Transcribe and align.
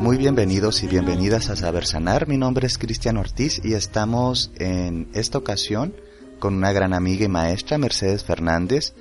Muy 0.00 0.18
bienvenidos 0.18 0.82
y 0.82 0.88
bienvenidas 0.88 1.48
a 1.48 1.56
Saber 1.56 1.86
Sanar. 1.86 2.28
Mi 2.28 2.36
nombre 2.36 2.66
es 2.66 2.76
Cristian 2.76 3.16
Ortiz 3.16 3.62
y 3.64 3.72
estamos 3.72 4.50
en 4.56 5.08
esta 5.14 5.38
ocasión 5.38 5.94
con 6.38 6.52
una 6.54 6.72
gran 6.72 6.92
amiga 6.92 7.24
y 7.24 7.28
maestra, 7.28 7.78
Mercedes 7.78 8.24
Fernández, 8.24 8.92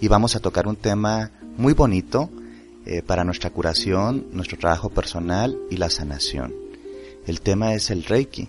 y 0.00 0.08
vamos 0.08 0.34
a 0.34 0.40
tocar 0.40 0.66
un 0.66 0.74
tema 0.74 1.30
muy 1.56 1.74
bonito 1.74 2.28
eh, 2.86 3.02
para 3.02 3.22
nuestra 3.22 3.50
curación, 3.50 4.26
nuestro 4.32 4.58
trabajo 4.58 4.88
personal 4.90 5.56
y 5.70 5.76
la 5.76 5.90
sanación. 5.90 6.52
El 7.24 7.40
tema 7.40 7.74
es 7.74 7.90
el 7.90 8.02
Reiki. 8.02 8.48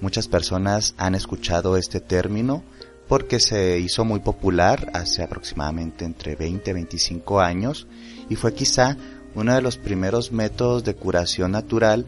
Muchas 0.00 0.28
personas 0.28 0.94
han 0.96 1.14
escuchado 1.14 1.76
este 1.76 2.00
término 2.00 2.62
porque 3.08 3.40
se 3.40 3.78
hizo 3.78 4.04
muy 4.04 4.20
popular 4.20 4.90
hace 4.94 5.22
aproximadamente 5.22 6.04
entre 6.04 6.36
20 6.36 6.70
y 6.70 6.74
25 6.74 7.40
años 7.40 7.86
y 8.28 8.36
fue 8.36 8.54
quizá 8.54 8.96
uno 9.34 9.54
de 9.54 9.62
los 9.62 9.76
primeros 9.76 10.30
métodos 10.30 10.84
de 10.84 10.94
curación 10.94 11.52
natural 11.52 12.06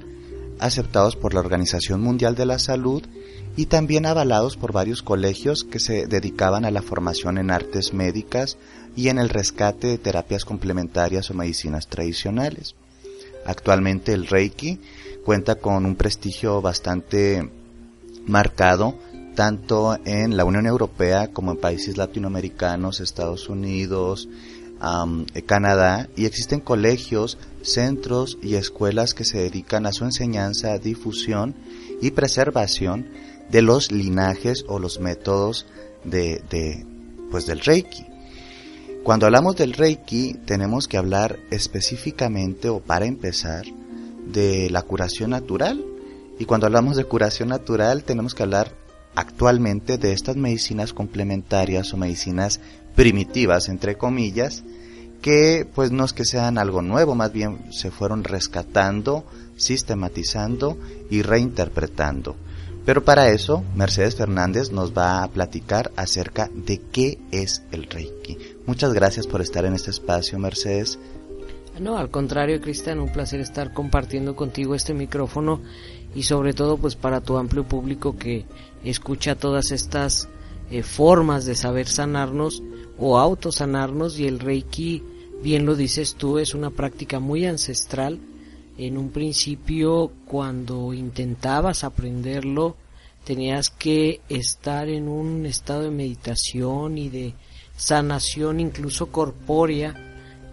aceptados 0.61 1.17
por 1.17 1.35
la 1.35 1.41
Organización 1.41 2.01
Mundial 2.01 2.35
de 2.37 2.47
la 2.47 2.59
Salud 2.59 3.03
y 3.57 3.67
también 3.67 4.07
avalados 4.07 4.57
por 4.57 4.73
varios 4.73 5.03
colegios 5.03 5.65
que 5.65 5.81
se 5.81 6.07
dedicaban 6.07 6.65
a 6.65 6.71
la 6.71 6.83
formación 6.83 7.39
en 7.39 7.51
artes 7.51 7.93
médicas 7.93 8.59
y 8.95 9.09
en 9.09 9.19
el 9.19 9.31
rescate 9.31 9.89
de 9.89 9.99
terapias 9.99 10.45
complementarias 10.45 11.31
o 11.31 11.35
medicinas 11.35 11.89
tradicionales. 11.89 12.75
Actualmente 13.45 14.13
el 14.13 14.27
Reiki 14.27 14.81
cuenta 15.25 15.57
con 15.57 15.87
un 15.87 15.97
prestigio 15.97 16.61
bastante 16.61 17.49
marcado 18.31 18.95
tanto 19.35 19.99
en 20.05 20.37
la 20.37 20.45
Unión 20.45 20.67
Europea 20.67 21.29
como 21.29 21.53
en 21.53 21.59
países 21.59 21.97
latinoamericanos, 21.97 23.01
Estados 23.01 23.49
Unidos, 23.49 24.29
um, 24.83 25.25
Canadá, 25.47 26.09
y 26.17 26.27
existen 26.27 26.61
colegios, 26.61 27.39
centros 27.63 28.39
y 28.43 28.57
escuelas 28.57 29.15
que 29.15 29.25
se 29.25 29.39
dedican 29.39 29.87
a 29.87 29.93
su 29.93 30.05
enseñanza, 30.05 30.79
difusión 30.79 31.55
y 32.01 32.11
preservación 32.11 33.09
de 33.51 33.63
los 33.63 33.93
linajes 33.93 34.65
o 34.69 34.79
los 34.79 35.01
métodos 35.01 35.67
de, 36.05 36.43
de 36.51 36.85
pues 37.31 37.47
del 37.47 37.61
Reiki. 37.61 38.05
Cuando 39.03 39.27
hablamos 39.27 39.57
del 39.57 39.73
Reiki 39.73 40.35
tenemos 40.45 40.87
que 40.87 40.99
hablar 40.99 41.39
específicamente 41.51 42.69
o 42.69 42.81
para 42.81 43.07
empezar 43.07 43.65
de 44.27 44.69
la 44.71 44.83
curación 44.83 45.31
natural 45.31 45.85
y 46.41 46.47
cuando 46.47 46.67
hablamos 46.67 46.97
de 46.97 47.05
curación 47.05 47.51
natural 47.51 48.03
tenemos 48.03 48.35
que 48.35 48.43
hablar 48.43 48.73
actualmente 49.15 49.99
de 49.99 50.15
estas 50.15 50.37
medicinas 50.37 50.95
complementarias 50.95 51.93
o 51.93 51.99
medicinas 51.99 52.61
primitivas, 52.97 53.69
entre 53.69 53.99
comillas, 53.99 54.65
que 55.21 55.69
pues 55.75 55.93
no 55.93 56.03
es 56.03 56.15
que 56.15 56.25
sean 56.25 56.57
algo 56.57 56.81
nuevo, 56.81 57.15
más 57.15 57.31
bien 57.31 57.71
se 57.71 57.91
fueron 57.91 58.25
rescatando, 58.25 59.27
sistematizando 59.57 60.79
y 61.11 61.21
reinterpretando. 61.21 62.37
Pero 62.87 63.05
para 63.05 63.29
eso, 63.29 63.63
Mercedes 63.75 64.17
Fernández 64.17 64.73
nos 64.73 64.97
va 64.97 65.23
a 65.23 65.29
platicar 65.29 65.93
acerca 65.95 66.49
de 66.55 66.81
qué 66.91 67.19
es 67.33 67.65
el 67.71 67.85
Reiki. 67.85 68.39
Muchas 68.65 68.95
gracias 68.95 69.27
por 69.27 69.43
estar 69.43 69.67
en 69.67 69.75
este 69.75 69.91
espacio, 69.91 70.39
Mercedes. 70.39 70.99
No, 71.79 71.99
al 71.99 72.11
contrario, 72.11 72.61
Cristian, 72.61 72.99
un 72.99 73.13
placer 73.13 73.41
estar 73.41 73.73
compartiendo 73.73 74.35
contigo 74.35 74.75
este 74.75 74.93
micrófono 74.93 75.61
y 76.15 76.23
sobre 76.25 76.53
todo 76.53 76.77
pues 76.77 76.97
para 76.97 77.21
tu 77.21 77.37
amplio 77.37 77.65
público 77.65 78.17
que 78.17 78.45
escucha 78.85 79.35
todas 79.35 79.71
estas 79.71 80.29
eh, 80.71 80.83
formas 80.83 81.45
de 81.45 81.55
saber 81.55 81.87
sanarnos 81.89 82.63
o 82.99 83.19
autosanarnos 83.19 84.19
y 84.19 84.27
el 84.27 84.41
Reiki, 84.41 85.03
bien 85.43 85.67
lo 85.67 85.75
dices 85.75 86.15
tú, 86.15 86.39
es 86.39 86.55
una 86.55 86.71
práctica 86.71 87.21
muy 87.21 87.47
ancestral. 87.47 88.19
En 88.77 88.97
un 88.97 89.11
principio, 89.11 90.11
cuando 90.27 90.93
intentabas 90.95 91.85
aprenderlo, 91.85 92.77
tenías 93.25 93.69
que 93.71 94.21
estar 94.29 94.89
en 94.89 95.09
un 95.09 95.45
estado 95.47 95.83
de 95.83 95.91
meditación 95.91 96.99
y 96.99 97.09
de 97.09 97.35
sanación 97.77 98.61
incluso 98.61 99.07
corpórea 99.07 100.10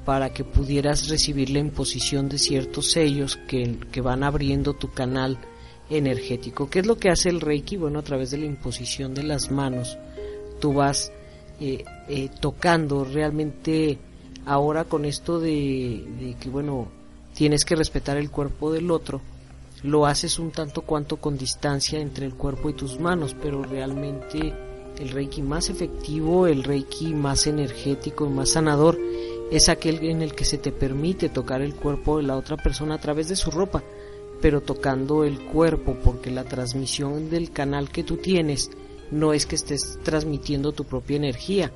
para 0.07 0.29
que 0.29 0.45
pudieras 0.45 1.09
recibir 1.09 1.49
la 1.49 1.59
imposición 1.59 2.29
de 2.29 2.37
ciertos 2.37 2.91
sellos 2.91 3.37
que, 3.45 3.77
que, 3.91 3.99
van 3.99 4.23
abriendo 4.23 4.73
tu 4.73 4.89
canal 4.89 5.37
energético. 5.89 6.69
¿Qué 6.69 6.79
es 6.79 6.85
lo 6.85 6.95
que 6.95 7.09
hace 7.09 7.27
el 7.27 7.41
Reiki? 7.41 7.75
Bueno, 7.75 7.99
a 7.99 8.03
través 8.03 8.31
de 8.31 8.37
la 8.37 8.45
imposición 8.45 9.13
de 9.13 9.23
las 9.23 9.51
manos, 9.51 9.97
tú 10.61 10.71
vas 10.71 11.11
eh, 11.59 11.83
eh, 12.07 12.29
tocando 12.39 13.03
realmente 13.03 13.97
ahora 14.45 14.85
con 14.85 15.03
esto 15.03 15.41
de, 15.41 16.05
de, 16.21 16.37
que, 16.39 16.47
bueno, 16.47 16.87
tienes 17.33 17.65
que 17.65 17.75
respetar 17.75 18.15
el 18.15 18.31
cuerpo 18.31 18.71
del 18.71 18.91
otro, 18.91 19.19
lo 19.83 20.05
haces 20.05 20.39
un 20.39 20.51
tanto 20.51 20.83
cuanto 20.83 21.17
con 21.17 21.37
distancia 21.37 21.99
entre 21.99 22.25
el 22.25 22.35
cuerpo 22.35 22.69
y 22.69 22.73
tus 22.75 22.97
manos, 22.97 23.35
pero 23.41 23.61
realmente 23.61 24.53
el 24.99 25.09
Reiki 25.09 25.41
más 25.41 25.69
efectivo, 25.69 26.47
el 26.47 26.63
Reiki 26.63 27.13
más 27.13 27.45
energético 27.45 28.25
y 28.25 28.29
más 28.29 28.51
sanador 28.51 28.97
es 29.51 29.69
aquel 29.69 30.03
en 30.03 30.21
el 30.21 30.33
que 30.33 30.45
se 30.45 30.57
te 30.57 30.71
permite 30.71 31.29
tocar 31.29 31.61
el 31.61 31.75
cuerpo 31.75 32.17
de 32.17 32.23
la 32.23 32.35
otra 32.35 32.57
persona 32.57 32.95
a 32.95 32.99
través 32.99 33.29
de 33.29 33.35
su 33.35 33.51
ropa, 33.51 33.83
pero 34.41 34.61
tocando 34.61 35.23
el 35.23 35.39
cuerpo 35.39 35.97
porque 36.03 36.31
la 36.31 36.43
transmisión 36.43 37.29
del 37.29 37.51
canal 37.51 37.89
que 37.89 38.03
tú 38.03 38.17
tienes 38.17 38.69
no 39.09 39.33
es 39.33 39.45
que 39.45 39.55
estés 39.55 39.99
transmitiendo 40.03 40.73
tu 40.73 40.83
propia 40.83 41.17
energía, 41.17 41.71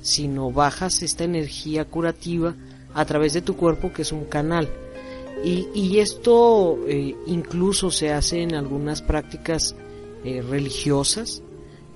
sino 0.00 0.50
bajas 0.50 1.02
esta 1.02 1.24
energía 1.24 1.84
curativa 1.84 2.54
a 2.92 3.04
través 3.04 3.32
de 3.32 3.42
tu 3.42 3.56
cuerpo 3.56 3.92
que 3.92 4.02
es 4.02 4.12
un 4.12 4.24
canal. 4.24 4.68
Y, 5.44 5.68
y 5.74 6.00
esto 6.00 6.78
eh, 6.86 7.16
incluso 7.26 7.90
se 7.90 8.12
hace 8.12 8.42
en 8.42 8.54
algunas 8.54 9.00
prácticas 9.00 9.74
eh, 10.24 10.42
religiosas, 10.42 11.42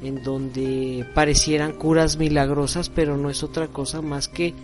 en 0.02 0.22
donde 0.22 1.06
parecieran 1.14 1.72
curas 1.72 2.16
milagrosas, 2.16 2.88
pero 2.88 3.16
no 3.16 3.30
es 3.30 3.42
otra 3.42 3.68
cosa 3.68 4.02
más 4.02 4.28
que 4.28 4.54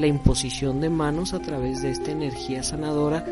la 0.00 0.06
imposición 0.06 0.80
de 0.80 0.88
manos 0.88 1.34
a 1.34 1.40
través 1.40 1.82
de 1.82 1.90
esta 1.90 2.10
energía 2.10 2.62
sanadora 2.62 3.26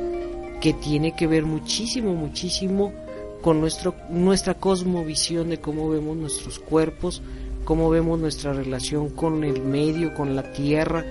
que 0.60 0.74
tiene 0.74 1.12
que 1.12 1.26
ver 1.26 1.46
muchísimo, 1.46 2.14
muchísimo 2.14 2.92
con 3.40 3.60
nuestro, 3.60 3.94
nuestra 4.10 4.54
cosmovisión 4.54 5.48
de 5.48 5.60
cómo 5.60 5.88
vemos 5.88 6.16
nuestros 6.16 6.58
cuerpos, 6.58 7.22
cómo 7.64 7.88
vemos 7.88 8.18
nuestra 8.18 8.52
relación 8.52 9.08
con 9.08 9.44
el 9.44 9.62
medio, 9.62 10.14
con 10.14 10.36
la 10.36 10.52
tierra, 10.52 11.04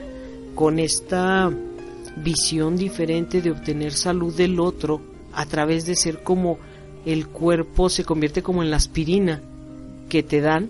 con 0.53 0.77
esta 0.77 1.51
visión 2.17 2.77
diferente 2.77 3.41
de 3.41 3.51
obtener 3.51 3.93
salud 3.93 4.35
del 4.35 4.59
otro 4.59 5.01
a 5.33 5.45
través 5.45 5.87
de 5.87 5.95
ser 5.95 6.21
como 6.21 6.59
el 7.05 7.27
cuerpo 7.27 7.89
se 7.89 8.03
convierte 8.03 8.43
como 8.43 8.61
en 8.61 8.69
la 8.69 8.77
aspirina 8.77 9.41
que 10.09 10.21
te 10.21 10.39
dan 10.39 10.69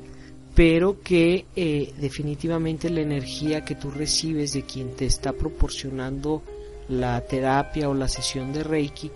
pero 0.58 1.02
que 1.02 1.46
eh, 1.56 1.94
definitivamente 2.00 2.90
la 2.90 3.02
energía 3.02 3.64
que 3.64 3.76
tú 3.76 3.92
recibes 3.92 4.54
de 4.54 4.64
quien 4.64 4.96
te 4.96 5.06
está 5.06 5.32
proporcionando 5.32 6.42
la 6.90 7.22
terapia 7.22 7.88
o 7.88 7.94
la 7.94 8.08
sesión 8.08 8.52
de 8.54 8.64
Reiki, 8.64 9.12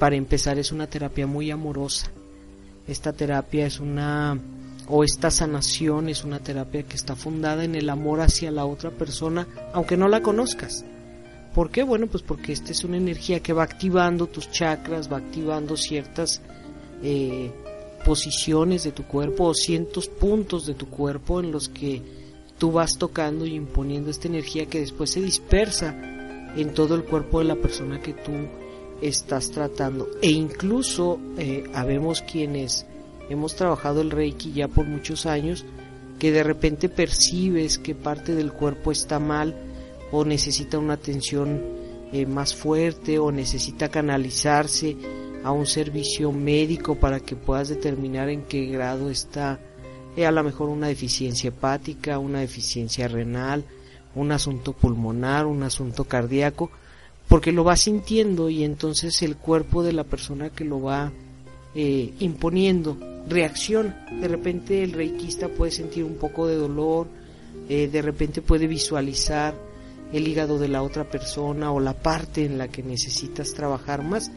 para 0.00 0.16
empezar 0.16 0.58
es 0.58 0.72
una 0.72 0.88
terapia 0.88 1.28
muy 1.28 1.48
amorosa. 1.52 2.10
Esta 2.88 3.12
terapia 3.12 3.66
es 3.66 3.78
una, 3.78 4.36
o 4.88 5.04
esta 5.04 5.30
sanación 5.30 6.08
es 6.08 6.24
una 6.24 6.40
terapia 6.40 6.82
que 6.82 6.96
está 6.96 7.14
fundada 7.14 7.62
en 7.62 7.76
el 7.76 7.88
amor 7.88 8.20
hacia 8.20 8.50
la 8.50 8.64
otra 8.64 8.90
persona, 8.90 9.46
aunque 9.72 9.96
no 9.96 10.08
la 10.08 10.22
conozcas. 10.22 10.84
¿Por 11.54 11.70
qué? 11.70 11.84
Bueno, 11.84 12.08
pues 12.08 12.24
porque 12.24 12.50
esta 12.50 12.72
es 12.72 12.82
una 12.82 12.96
energía 12.96 13.38
que 13.38 13.52
va 13.52 13.62
activando 13.62 14.26
tus 14.26 14.50
chakras, 14.50 15.08
va 15.12 15.18
activando 15.18 15.76
ciertas 15.76 16.42
eh, 17.04 17.52
posiciones 18.04 18.84
de 18.84 18.92
tu 18.92 19.04
cuerpo 19.04 19.44
o 19.44 19.54
cientos 19.54 20.08
puntos 20.08 20.66
de 20.66 20.74
tu 20.74 20.88
cuerpo 20.88 21.40
en 21.40 21.52
los 21.52 21.68
que 21.68 22.02
tú 22.58 22.72
vas 22.72 22.98
tocando 22.98 23.46
y 23.46 23.54
imponiendo 23.54 24.10
esta 24.10 24.28
energía 24.28 24.66
que 24.66 24.80
después 24.80 25.10
se 25.10 25.20
dispersa 25.20 25.96
en 26.56 26.74
todo 26.74 26.94
el 26.94 27.04
cuerpo 27.04 27.38
de 27.38 27.46
la 27.46 27.56
persona 27.56 28.00
que 28.00 28.12
tú 28.12 28.32
estás 29.00 29.50
tratando. 29.50 30.08
E 30.20 30.30
incluso 30.30 31.18
eh, 31.38 31.64
habemos 31.74 32.22
quienes 32.22 32.86
hemos 33.28 33.54
trabajado 33.54 34.00
el 34.00 34.10
Reiki 34.10 34.52
ya 34.52 34.68
por 34.68 34.86
muchos 34.86 35.26
años, 35.26 35.64
que 36.18 36.32
de 36.32 36.42
repente 36.42 36.88
percibes 36.88 37.78
que 37.78 37.94
parte 37.94 38.34
del 38.34 38.52
cuerpo 38.52 38.92
está 38.92 39.18
mal 39.18 39.56
o 40.12 40.24
necesita 40.24 40.78
una 40.78 40.94
atención 40.94 41.79
eh, 42.12 42.26
más 42.26 42.56
fuerte 42.56 43.20
o 43.20 43.30
necesita 43.30 43.88
canalizarse 43.88 44.96
a 45.44 45.52
un 45.52 45.64
servicio 45.64 46.32
médico 46.32 46.96
para 46.96 47.20
que 47.20 47.36
puedas 47.36 47.68
determinar 47.68 48.28
en 48.28 48.42
qué 48.42 48.66
grado 48.66 49.10
está 49.10 49.60
eh, 50.16 50.26
a 50.26 50.32
lo 50.32 50.42
mejor 50.42 50.70
una 50.70 50.88
deficiencia 50.88 51.48
hepática, 51.48 52.18
una 52.18 52.40
deficiencia 52.40 53.06
renal, 53.06 53.64
un 54.16 54.32
asunto 54.32 54.72
pulmonar, 54.72 55.46
un 55.46 55.62
asunto 55.62 56.02
cardíaco, 56.02 56.72
porque 57.28 57.52
lo 57.52 57.62
va 57.62 57.76
sintiendo 57.76 58.50
y 58.50 58.64
entonces 58.64 59.22
el 59.22 59.36
cuerpo 59.36 59.84
de 59.84 59.92
la 59.92 60.02
persona 60.02 60.50
que 60.50 60.64
lo 60.64 60.82
va 60.82 61.12
eh, 61.76 62.12
imponiendo 62.18 62.98
reacción. 63.28 63.94
De 64.20 64.26
repente 64.26 64.82
el 64.82 64.94
reikista 64.94 65.46
puede 65.46 65.70
sentir 65.70 66.02
un 66.02 66.16
poco 66.16 66.48
de 66.48 66.56
dolor, 66.56 67.06
de 67.68 68.02
repente 68.02 68.42
puede 68.42 68.66
visualizar 68.66 69.54
el 70.12 70.26
hígado 70.26 70.58
de 70.58 70.68
la 70.68 70.82
otra 70.82 71.04
persona 71.04 71.72
o 71.72 71.80
la 71.80 71.94
parte 71.94 72.44
en 72.44 72.58
la 72.58 72.68
que 72.68 72.82
necesitas 72.82 73.54
trabajar 73.54 74.02
más, 74.02 74.30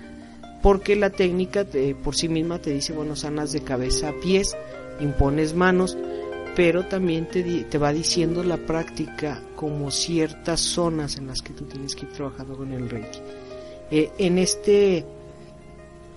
porque 0.61 0.95
la 0.95 1.09
técnica 1.09 1.65
por 2.03 2.15
sí 2.15 2.29
misma 2.29 2.59
te 2.59 2.71
dice, 2.71 2.93
bueno, 2.93 3.15
sanas 3.15 3.51
de 3.51 3.61
cabeza 3.61 4.09
a 4.09 4.19
pies, 4.21 4.55
impones 4.99 5.53
manos, 5.53 5.97
pero 6.55 6.85
también 6.85 7.27
te, 7.27 7.43
te 7.63 7.77
va 7.77 7.91
diciendo 7.91 8.43
la 8.43 8.57
práctica 8.57 9.41
como 9.55 9.91
ciertas 9.91 10.59
zonas 10.59 11.17
en 11.17 11.27
las 11.27 11.41
que 11.41 11.53
tú 11.53 11.65
tienes 11.65 11.95
que 11.95 12.05
ir 12.05 12.11
trabajando 12.11 12.55
con 12.55 12.71
el 12.71 12.89
Reiki. 12.89 13.19
Eh, 13.91 14.11
en, 14.17 14.37
este, 14.37 15.05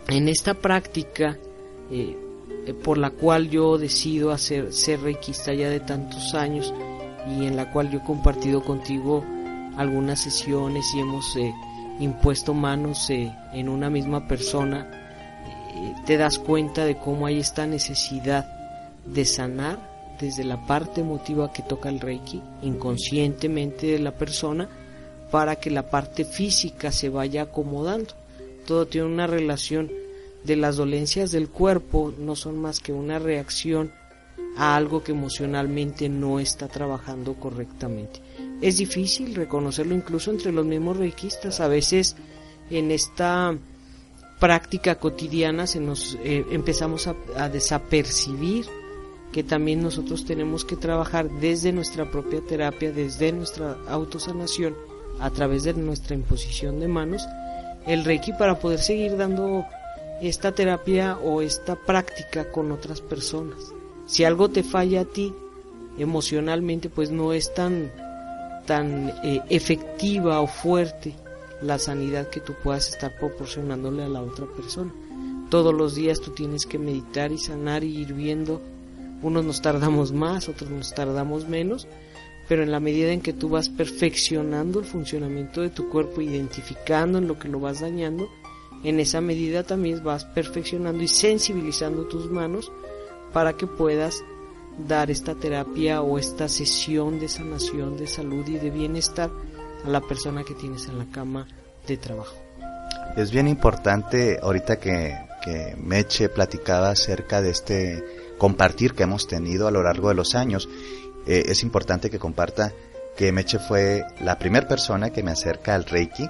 en 0.09 0.29
esta 0.29 0.55
práctica 0.55 1.37
eh, 1.91 2.17
eh, 2.67 2.75
por 2.75 2.99
la 2.99 3.11
cual 3.11 3.51
yo 3.51 3.79
decido 3.79 4.31
hacer, 4.31 4.73
ser 4.73 5.01
reikista 5.01 5.53
ya 5.53 5.69
de 5.69 5.81
tantos 5.81 6.35
años 6.35 6.73
y 7.29 7.47
en 7.47 7.57
la 7.57 7.71
cual 7.73 7.91
yo 7.91 7.99
he 7.99 8.05
compartido 8.05 8.63
contigo 8.63 9.25
algunas 9.77 10.21
sesiones 10.21 10.93
y 10.95 11.01
hemos 11.01 11.37
impuesto 12.01 12.55
manos 12.55 13.11
en 13.11 13.69
una 13.69 13.91
misma 13.91 14.27
persona, 14.27 14.91
te 16.07 16.17
das 16.17 16.39
cuenta 16.39 16.85
de 16.85 16.97
cómo 16.97 17.27
hay 17.27 17.39
esta 17.39 17.67
necesidad 17.67 18.47
de 19.05 19.25
sanar 19.25 19.79
desde 20.19 20.45
la 20.45 20.67
parte 20.67 21.03
emotiva 21.03 21.53
que 21.53 21.63
toca 21.63 21.89
el 21.89 22.01
Reiki, 22.01 22.43
inconscientemente 22.63 23.87
de 23.87 23.99
la 23.99 24.13
persona, 24.13 24.69
para 25.31 25.57
que 25.57 25.71
la 25.71 25.91
parte 25.91 26.25
física 26.25 26.93
se 26.93 27.09
vaya 27.09 27.43
acomodando. 27.43 28.15
Todo 28.67 28.87
tiene 28.87 29.07
una 29.07 29.27
relación 29.27 29.91
de 30.45 30.57
las 30.57 30.77
dolencias 30.77 31.33
del 31.33 31.49
cuerpo, 31.49 32.15
no 32.19 32.37
son 32.37 32.59
más 32.59 32.81
que 32.81 32.93
una 32.93 33.19
reacción 33.19 33.93
a 34.57 34.77
algo 34.77 35.03
que 35.03 35.13
emocionalmente 35.13 36.09
no 36.09 36.41
está 36.41 36.69
trabajando 36.69 37.35
correctamente. 37.35 38.21
Es 38.61 38.79
difícil 38.79 39.35
reconocerlo 39.35 39.95
incluso 39.95 40.31
entre 40.31 40.53
los 40.53 40.65
mismos 40.65 40.97
reikistas. 40.97 41.61
A 41.61 41.69
veces 41.69 42.17
en 42.71 42.91
esta 42.91 43.57
práctica 44.41 44.97
cotidiana 44.97 45.67
se 45.67 45.81
nos 45.81 46.17
eh, 46.23 46.45
empezamos 46.51 47.07
a, 47.07 47.17
a 47.37 47.49
desapercibir 47.49 48.67
que 49.33 49.43
también 49.43 49.83
nosotros 49.83 50.25
tenemos 50.25 50.65
que 50.65 50.77
trabajar 50.77 51.29
desde 51.29 51.73
nuestra 51.73 52.11
propia 52.11 52.41
terapia, 52.41 52.93
desde 52.93 53.33
nuestra 53.33 53.77
autosanación, 53.89 54.75
a 55.21 55.31
través 55.31 55.65
de 55.65 55.75
nuestra 55.75 56.15
imposición 56.15 56.81
de 56.81 56.89
manos, 56.89 57.27
el 57.87 58.05
Reiki 58.05 58.33
para 58.33 58.59
poder 58.59 58.81
seguir 58.81 59.17
dando 59.17 59.65
esta 60.21 60.53
terapia 60.53 61.19
o 61.19 61.43
esta 61.43 61.77
práctica 61.77 62.51
con 62.51 62.73
otras 62.73 63.01
personas. 63.01 63.59
Si 64.07 64.25
algo 64.25 64.49
te 64.49 64.63
falla 64.63 65.03
a 65.03 65.05
ti 65.05 65.35
emocionalmente, 65.99 66.89
pues 66.89 67.11
no 67.11 67.33
es 67.33 67.53
tan, 67.55 67.91
tan 68.67 69.09
eh, 69.25 69.41
efectiva 69.49 70.41
o 70.41 70.47
fuerte 70.47 71.15
la 71.63 71.79
sanidad 71.79 72.29
que 72.29 72.41
tú 72.41 72.55
puedas 72.63 72.91
estar 72.91 73.17
proporcionándole 73.17 74.03
a 74.03 74.09
la 74.09 74.21
otra 74.21 74.47
persona. 74.47 74.93
Todos 75.49 75.73
los 75.73 75.95
días 75.95 76.21
tú 76.21 76.33
tienes 76.33 76.67
que 76.67 76.79
meditar 76.79 77.33
y 77.33 77.39
sanar 77.39 77.85
y 77.85 77.97
ir 77.97 78.13
viendo 78.13 78.61
unos 79.23 79.45
nos 79.45 79.63
tardamos 79.63 80.13
más, 80.13 80.49
otros 80.49 80.71
nos 80.71 80.95
tardamos 80.95 81.49
menos, 81.49 81.87
pero 82.49 82.63
en 82.63 82.71
la 82.71 82.81
medida 82.81 83.13
en 83.13 83.21
que 83.21 83.33
tú 83.33 83.49
vas 83.49 83.69
perfeccionando 83.69 84.79
el 84.79 84.85
funcionamiento 84.85 85.63
de 85.63 85.71
tu 85.71 85.89
cuerpo, 85.89 86.21
identificando 86.21 87.19
en 87.19 87.27
lo 87.27 87.39
que 87.39 87.49
lo 87.49 87.59
vas 87.59 87.81
dañando, 87.81 88.29
en 88.85 89.01
esa 89.01 89.21
medida 89.21 89.63
también 89.63 90.05
vas 90.05 90.25
perfeccionando 90.25 91.03
y 91.03 91.09
sensibilizando 91.09 92.05
tus 92.05 92.31
manos 92.31 92.71
para 93.33 93.55
que 93.55 93.67
puedas 93.67 94.23
dar 94.79 95.11
esta 95.11 95.35
terapia 95.35 96.03
o 96.03 96.19
esta 96.19 96.49
sesión 96.49 97.19
de 97.19 97.29
sanación, 97.29 97.97
de 97.97 98.07
salud 98.07 98.47
y 98.47 98.59
de 98.59 98.71
bienestar 98.71 99.31
a 99.85 99.89
la 99.89 100.01
persona 100.01 100.45
que 100.45 100.55
tienes 100.55 100.89
en 100.89 100.99
la 100.99 101.07
cama 101.07 101.47
de 101.87 101.97
trabajo. 101.97 102.37
Es 103.17 103.31
bien 103.31 103.49
importante 103.49 104.39
ahorita 104.43 104.79
que, 104.79 105.17
que 105.43 105.77
Meche 105.83 106.29
platicaba 106.29 106.91
acerca 106.91 107.41
de 107.41 107.51
este 107.51 108.05
compartir 108.39 108.95
que 108.95 109.05
hemos 109.05 109.27
tenido 109.27 109.67
a 109.67 109.71
lo 109.71 109.83
largo 109.83 110.09
de 110.09 110.15
los 110.15 110.35
años. 110.35 110.69
Eh, 111.27 111.45
es 111.47 111.63
importante 111.63 112.11
que 112.11 112.19
comparta 112.19 112.73
que 113.17 113.33
Meche 113.33 113.59
fue 113.59 114.05
la 114.21 114.39
primera 114.39 114.69
persona 114.69 115.11
que 115.11 115.23
me 115.23 115.31
acerca 115.31 115.75
al 115.75 115.85
Reiki 115.85 116.29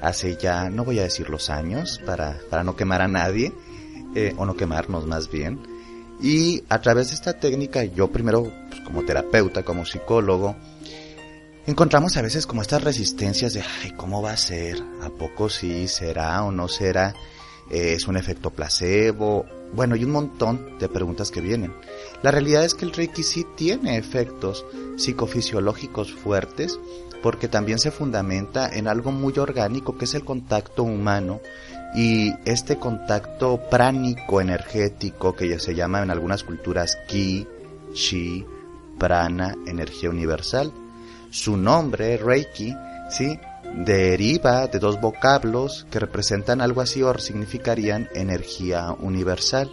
hace 0.00 0.36
ya, 0.36 0.68
no 0.68 0.84
voy 0.84 0.98
a 0.98 1.04
decir 1.04 1.30
los 1.30 1.48
años, 1.48 2.00
para, 2.04 2.38
para 2.50 2.62
no 2.62 2.76
quemar 2.76 3.00
a 3.00 3.08
nadie, 3.08 3.52
eh, 4.14 4.34
o 4.36 4.44
no 4.44 4.54
quemarnos 4.54 5.06
más 5.06 5.30
bien. 5.30 5.73
Y 6.20 6.62
a 6.68 6.80
través 6.80 7.08
de 7.08 7.14
esta 7.14 7.34
técnica, 7.34 7.84
yo 7.84 8.10
primero, 8.10 8.50
pues, 8.68 8.80
como 8.82 9.04
terapeuta, 9.04 9.62
como 9.62 9.84
psicólogo, 9.84 10.56
encontramos 11.66 12.16
a 12.16 12.22
veces 12.22 12.46
como 12.46 12.62
estas 12.62 12.82
resistencias 12.82 13.54
de, 13.54 13.62
ay, 13.82 13.92
¿cómo 13.92 14.22
va 14.22 14.32
a 14.32 14.36
ser? 14.36 14.82
¿A 15.02 15.10
poco 15.10 15.48
sí 15.48 15.88
será 15.88 16.42
o 16.44 16.52
no 16.52 16.68
será? 16.68 17.14
Eh, 17.70 17.94
¿Es 17.94 18.06
un 18.06 18.16
efecto 18.16 18.50
placebo? 18.50 19.46
Bueno, 19.72 19.96
y 19.96 20.04
un 20.04 20.12
montón 20.12 20.78
de 20.78 20.88
preguntas 20.88 21.30
que 21.30 21.40
vienen. 21.40 21.74
La 22.22 22.30
realidad 22.30 22.64
es 22.64 22.74
que 22.74 22.84
el 22.84 22.92
Reiki 22.92 23.22
sí 23.22 23.44
tiene 23.56 23.96
efectos 23.96 24.64
psicofisiológicos 24.96 26.12
fuertes 26.12 26.78
porque 27.22 27.48
también 27.48 27.78
se 27.78 27.90
fundamenta 27.90 28.68
en 28.68 28.86
algo 28.86 29.10
muy 29.10 29.36
orgánico 29.38 29.96
que 29.96 30.04
es 30.04 30.14
el 30.14 30.24
contacto 30.24 30.82
humano 30.82 31.40
y 31.94 32.32
este 32.44 32.76
contacto 32.76 33.60
pránico 33.70 34.40
energético 34.40 35.34
que 35.34 35.48
ya 35.48 35.58
se 35.58 35.74
llama 35.74 36.02
en 36.02 36.10
algunas 36.10 36.42
culturas 36.42 36.98
ki, 37.08 37.46
chi, 37.92 38.44
prana, 38.98 39.54
energía 39.66 40.10
universal. 40.10 40.72
Su 41.30 41.56
nombre, 41.56 42.16
Reiki, 42.16 42.74
¿sí? 43.10 43.38
deriva 43.76 44.66
de 44.66 44.78
dos 44.78 45.00
vocablos 45.00 45.86
que 45.90 45.98
representan 45.98 46.60
algo 46.60 46.80
así 46.80 47.02
o 47.02 47.16
significarían 47.18 48.08
energía 48.14 48.92
universal. 48.92 49.70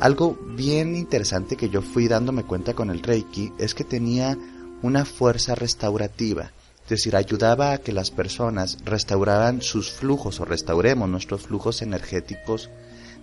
Algo 0.00 0.36
bien 0.56 0.96
interesante 0.96 1.56
que 1.56 1.68
yo 1.68 1.80
fui 1.80 2.08
dándome 2.08 2.44
cuenta 2.44 2.74
con 2.74 2.90
el 2.90 3.02
Reiki 3.02 3.52
es 3.58 3.74
que 3.74 3.84
tenía 3.84 4.36
una 4.82 5.04
fuerza 5.04 5.54
restaurativa, 5.54 6.50
es 6.84 6.90
decir, 6.90 7.16
ayudaba 7.16 7.72
a 7.72 7.78
que 7.78 7.92
las 7.92 8.10
personas 8.10 8.76
restauraran 8.84 9.62
sus 9.62 9.90
flujos 9.90 10.40
o 10.40 10.44
restauremos 10.44 11.08
nuestros 11.08 11.42
flujos 11.42 11.80
energéticos 11.80 12.68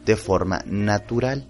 de 0.04 0.16
forma 0.16 0.64
natural. 0.66 1.46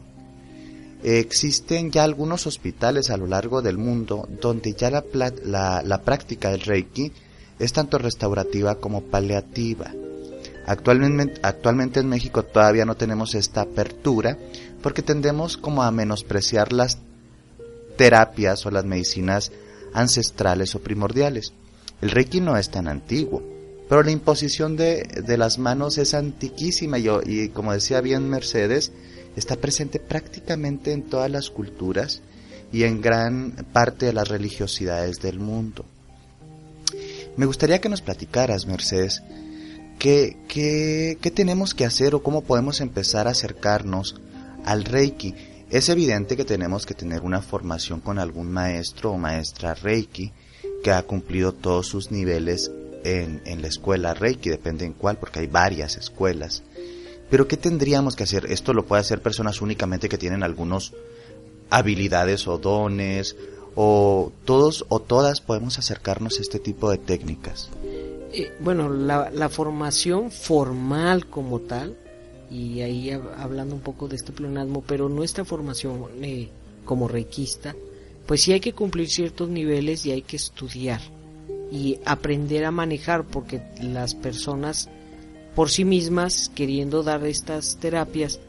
Existen 1.04 1.90
ya 1.90 2.04
algunos 2.04 2.48
hospitales 2.48 3.10
a 3.10 3.18
lo 3.18 3.28
largo 3.28 3.62
del 3.62 3.78
mundo 3.78 4.28
donde 4.42 4.74
ya 4.74 4.92
la, 4.92 5.04
la, 5.84 6.02
práctica 6.02 6.52
del 6.52 6.62
Reiki 6.62 7.14
es 7.60 7.72
tanto 7.72 7.98
restaurativa 7.98 8.76
como 8.76 9.04
paliativa. 9.04 9.92
Actualmente, 10.68 11.40
actualmente 11.42 12.02
en 12.02 12.10
México 12.10 12.44
todavía 12.44 12.86
no 12.86 12.98
tenemos 12.98 13.36
esta 13.36 13.62
apertura 13.62 14.38
porque 14.84 15.02
tendemos 15.02 15.56
como 15.56 15.82
a 15.82 15.92
menospreciar 15.92 16.74
las 16.74 17.00
terapias 17.96 18.66
o 18.66 18.72
las 18.72 18.84
medicinas 18.84 19.52
ancestrales 19.94 20.76
o 20.76 20.80
primordiales. 20.80 21.54
El 22.02 22.10
Reiki 22.10 22.42
no 22.42 22.58
es 22.58 22.70
tan 22.70 22.88
antiguo, 22.88 23.44
pero 23.88 24.02
la 24.02 24.12
imposición 24.12 24.76
de, 24.76 25.04
de 25.04 25.38
las 25.38 25.60
manos 25.60 25.98
es 25.98 26.14
antiquísima 26.14 26.98
y, 26.98 27.08
y 27.26 27.50
como 27.50 27.74
decía 27.74 28.02
bien 28.02 28.28
Mercedes, 28.28 28.92
está 29.36 29.56
presente 29.56 30.00
prácticamente 30.00 30.94
en 30.94 31.04
todas 31.04 31.30
las 31.30 31.50
culturas 31.50 32.22
y 32.72 32.84
en 32.84 33.02
gran 33.02 33.52
parte 33.72 34.08
de 34.08 34.14
las 34.14 34.30
religiosidades 34.30 35.22
del 35.22 35.40
mundo. 35.40 35.86
Me 37.38 37.46
gustaría 37.46 37.80
que 37.80 37.90
nos 37.90 38.02
platicaras, 38.02 38.66
Mercedes, 38.66 39.22
qué, 40.00 40.38
qué, 40.48 41.18
qué 41.22 41.32
tenemos 41.32 41.76
que 41.76 41.86
hacer 41.86 42.16
o 42.16 42.24
cómo 42.24 42.42
podemos 42.42 42.82
empezar 42.82 43.28
a 43.28 43.32
acercarnos 43.32 44.20
al 44.66 44.86
Reiki. 44.86 45.36
Es 45.70 45.88
evidente 45.90 46.36
que 46.36 46.46
tenemos 46.46 46.86
que 46.86 46.94
tener 46.94 47.22
una 47.22 47.42
formación 47.42 48.02
con 48.02 48.20
algún 48.20 48.52
maestro 48.52 49.12
o 49.12 49.18
maestra 49.18 49.76
Reiki 49.76 50.32
que 50.82 50.92
ha 50.92 51.04
cumplido 51.04 51.54
todos 51.54 51.88
sus 51.88 52.12
niveles 52.12 52.72
en, 53.04 53.42
en 53.46 53.62
la 53.62 53.68
escuela 53.68 54.14
Reiki, 54.14 54.50
depende 54.50 54.86
en 54.86 54.94
cuál, 54.94 55.18
porque 55.18 55.40
hay 55.40 55.48
varias 55.48 55.96
escuelas. 55.96 56.64
Pero 57.30 57.48
¿qué 57.48 57.58
tendríamos 57.58 58.16
que 58.16 58.24
hacer? 58.24 58.46
Esto 58.52 58.74
lo 58.74 58.86
puede 58.86 59.02
hacer 59.02 59.22
personas 59.22 59.62
únicamente 59.62 60.10
que 60.10 60.18
tienen 60.18 60.44
algunos 60.44 60.94
habilidades 61.70 62.48
o 62.48 62.58
dones 62.58 63.36
o 63.76 64.32
todos 64.44 64.86
o 64.90 65.00
todas 65.00 65.40
podemos 65.40 65.80
acercarnos 65.80 66.38
a 66.38 66.42
este 66.42 66.60
tipo 66.60 66.92
de 66.92 66.98
técnicas. 66.98 67.70
Eh, 68.34 68.52
bueno, 68.60 68.90
la, 68.90 69.30
la, 69.30 69.50
formación 69.50 70.32
formal 70.32 71.28
como 71.28 71.62
tal, 71.62 71.98
y 72.50 72.82
ahí 72.82 73.12
hablando 73.12 73.76
un 73.76 73.82
poco 73.82 74.08
de 74.08 74.16
este 74.18 74.32
pleonasmo, 74.32 74.84
pero 74.86 75.10
nuestra 75.10 75.46
formación 75.46 76.08
eh, 76.22 76.50
como 76.86 77.08
reikista, 77.08 77.76
pues 78.32 78.44
sí 78.44 78.54
hay 78.54 78.62
que 78.62 78.72
cumplir 78.72 79.10
ciertos 79.10 79.50
niveles 79.50 80.06
y 80.06 80.12
hay 80.12 80.22
que 80.22 80.38
estudiar 80.38 81.02
y 81.70 82.00
aprender 82.06 82.64
a 82.64 82.72
manejar, 82.72 83.26
porque 83.26 83.62
las 83.82 84.16
personas 84.16 84.88
por 85.54 85.70
sí 85.70 85.84
mismas 85.84 86.50
queriendo 86.56 87.04
dar 87.04 87.26
estas 87.26 87.76
terapias, 87.76 88.40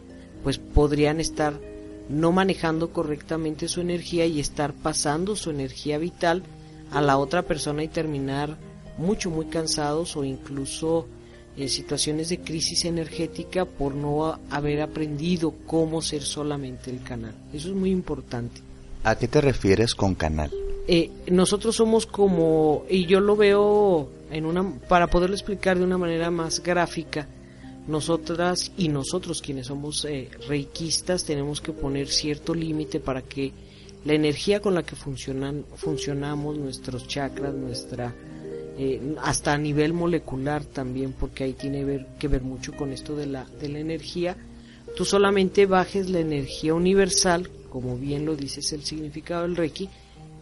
pues 0.44 0.58
podrían 0.58 1.18
estar 1.18 1.60
no 2.08 2.30
manejando 2.30 2.92
correctamente 2.92 3.66
su 3.66 3.80
energía 3.80 4.24
y 4.24 4.38
estar 4.38 4.72
pasando 4.72 5.34
su 5.34 5.50
energía 5.50 5.98
vital 5.98 6.44
a 6.92 7.00
la 7.00 7.18
otra 7.18 7.42
persona 7.42 7.82
y 7.82 7.88
terminar 7.88 8.56
mucho 8.98 9.30
muy 9.30 9.46
cansados 9.46 10.16
o 10.16 10.22
incluso 10.22 11.08
en 11.56 11.68
situaciones 11.68 12.28
de 12.28 12.38
crisis 12.38 12.84
energética 12.84 13.64
por 13.64 13.96
no 13.96 14.38
haber 14.48 14.80
aprendido 14.80 15.52
cómo 15.66 16.02
ser 16.02 16.22
solamente 16.22 16.88
el 16.88 17.02
canal. 17.02 17.34
Eso 17.52 17.70
es 17.70 17.74
muy 17.74 17.90
importante. 17.90 18.70
¿A 19.04 19.16
qué 19.16 19.28
te 19.28 19.40
refieres 19.40 19.94
con 19.94 20.14
canal? 20.14 20.50
Eh, 20.86 21.10
nosotros 21.28 21.76
somos 21.76 22.06
como, 22.06 22.84
y 22.88 23.06
yo 23.06 23.20
lo 23.20 23.36
veo 23.36 24.08
en 24.30 24.46
una, 24.46 24.78
para 24.88 25.08
poderlo 25.08 25.34
explicar 25.34 25.78
de 25.78 25.84
una 25.84 25.98
manera 25.98 26.30
más 26.30 26.62
gráfica, 26.62 27.28
nosotras 27.86 28.72
y 28.76 28.88
nosotros 28.88 29.42
quienes 29.42 29.66
somos 29.66 30.04
eh, 30.04 30.28
reikistas 30.48 31.24
tenemos 31.24 31.60
que 31.60 31.72
poner 31.72 32.08
cierto 32.08 32.54
límite 32.54 33.00
para 33.00 33.22
que 33.22 33.52
la 34.04 34.14
energía 34.14 34.60
con 34.60 34.74
la 34.74 34.82
que 34.82 34.96
funcionan, 34.96 35.64
funcionamos, 35.76 36.56
nuestros 36.58 37.06
chakras, 37.08 37.54
nuestra 37.54 38.14
eh, 38.78 39.14
hasta 39.22 39.52
a 39.52 39.58
nivel 39.58 39.92
molecular 39.92 40.64
también, 40.64 41.12
porque 41.12 41.44
ahí 41.44 41.52
tiene 41.52 41.84
ver, 41.84 42.06
que 42.18 42.28
ver 42.28 42.42
mucho 42.42 42.72
con 42.72 42.92
esto 42.92 43.16
de 43.16 43.26
la, 43.26 43.44
de 43.60 43.68
la 43.68 43.80
energía, 43.80 44.36
tú 44.96 45.04
solamente 45.04 45.66
bajes 45.66 46.08
la 46.08 46.20
energía 46.20 46.74
universal, 46.74 47.50
como 47.72 47.96
bien 47.96 48.26
lo 48.26 48.36
dices 48.36 48.70
el 48.74 48.84
significado 48.84 49.44
del 49.44 49.56
Reiki, 49.56 49.88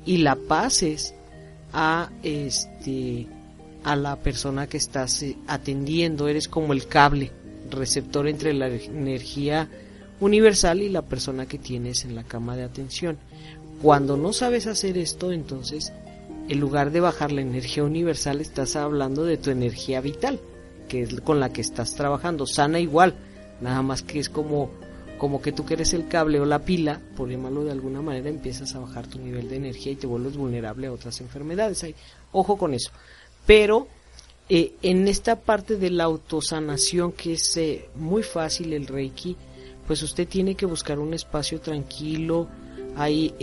y 0.05 0.17
la 0.17 0.35
pases 0.35 1.15
a 1.73 2.11
este 2.25 3.29
a 3.85 3.95
la 3.95 4.17
persona 4.17 4.67
que 4.67 4.79
estás 4.79 5.23
eh, 5.23 5.37
atendiendo, 5.47 6.27
eres 6.27 6.49
como 6.49 6.73
el 6.73 6.89
cable 6.89 7.31
receptor 7.71 8.27
entre 8.27 8.53
la 8.53 8.67
energía 8.67 9.69
universal 10.19 10.83
y 10.83 10.89
la 10.89 11.03
persona 11.03 11.47
que 11.47 11.57
tienes 11.57 12.05
en 12.05 12.17
la 12.17 12.25
cama 12.25 12.57
de 12.57 12.65
atención. 12.65 13.17
Cuando 13.81 14.17
no 14.17 14.33
sabes 14.33 14.67
hacer 14.67 14.99
esto, 14.99 15.31
entonces, 15.31 15.93
en 16.49 16.59
lugar 16.59 16.91
de 16.91 16.99
bajar 16.99 17.31
la 17.31 17.43
energía 17.43 17.85
universal, 17.85 18.41
estás 18.41 18.75
hablando 18.75 19.25
de 19.25 19.37
tu 19.37 19.51
energía 19.51 20.01
vital, 20.01 20.41
que 20.89 21.03
es 21.03 21.21
con 21.21 21.39
la 21.39 21.53
que 21.53 21.61
estás 21.61 21.95
trabajando, 21.95 22.45
sana 22.45 22.81
igual, 22.81 23.15
nada 23.61 23.83
más 23.83 24.03
que 24.03 24.19
es 24.19 24.29
como 24.29 24.73
como 25.21 25.43
que 25.43 25.53
tú 25.53 25.67
que 25.67 25.75
eres 25.75 25.93
el 25.93 26.09
cable 26.09 26.41
o 26.41 26.47
la 26.47 26.61
pila, 26.61 26.99
por 27.15 27.29
llamarlo 27.29 27.63
de 27.63 27.73
alguna 27.73 28.01
manera, 28.01 28.31
empiezas 28.31 28.75
a 28.75 28.79
bajar 28.79 29.07
tu 29.07 29.19
nivel 29.19 29.51
de 29.51 29.57
energía 29.57 29.93
y 29.93 29.97
te 29.97 30.07
vuelves 30.07 30.35
vulnerable 30.35 30.87
a 30.87 30.93
otras 30.93 31.21
enfermedades. 31.21 31.85
ojo 32.33 32.57
con 32.57 32.73
eso. 32.73 32.91
Pero 33.45 33.87
eh, 34.49 34.73
en 34.81 35.07
esta 35.09 35.37
parte 35.37 35.77
de 35.77 35.91
la 35.91 36.05
autosanación 36.05 37.13
que 37.13 37.35
es 37.35 37.55
eh, 37.59 37.91
muy 37.97 38.23
fácil 38.23 38.73
el 38.73 38.87
Reiki, 38.87 39.37
pues 39.87 40.03
usted 40.03 40.27
tiene 40.27 40.55
que 40.55 40.65
buscar 40.65 40.99
un 40.99 41.13
espacio 41.13 41.61
tranquilo, 41.61 42.49
hay 42.97 43.35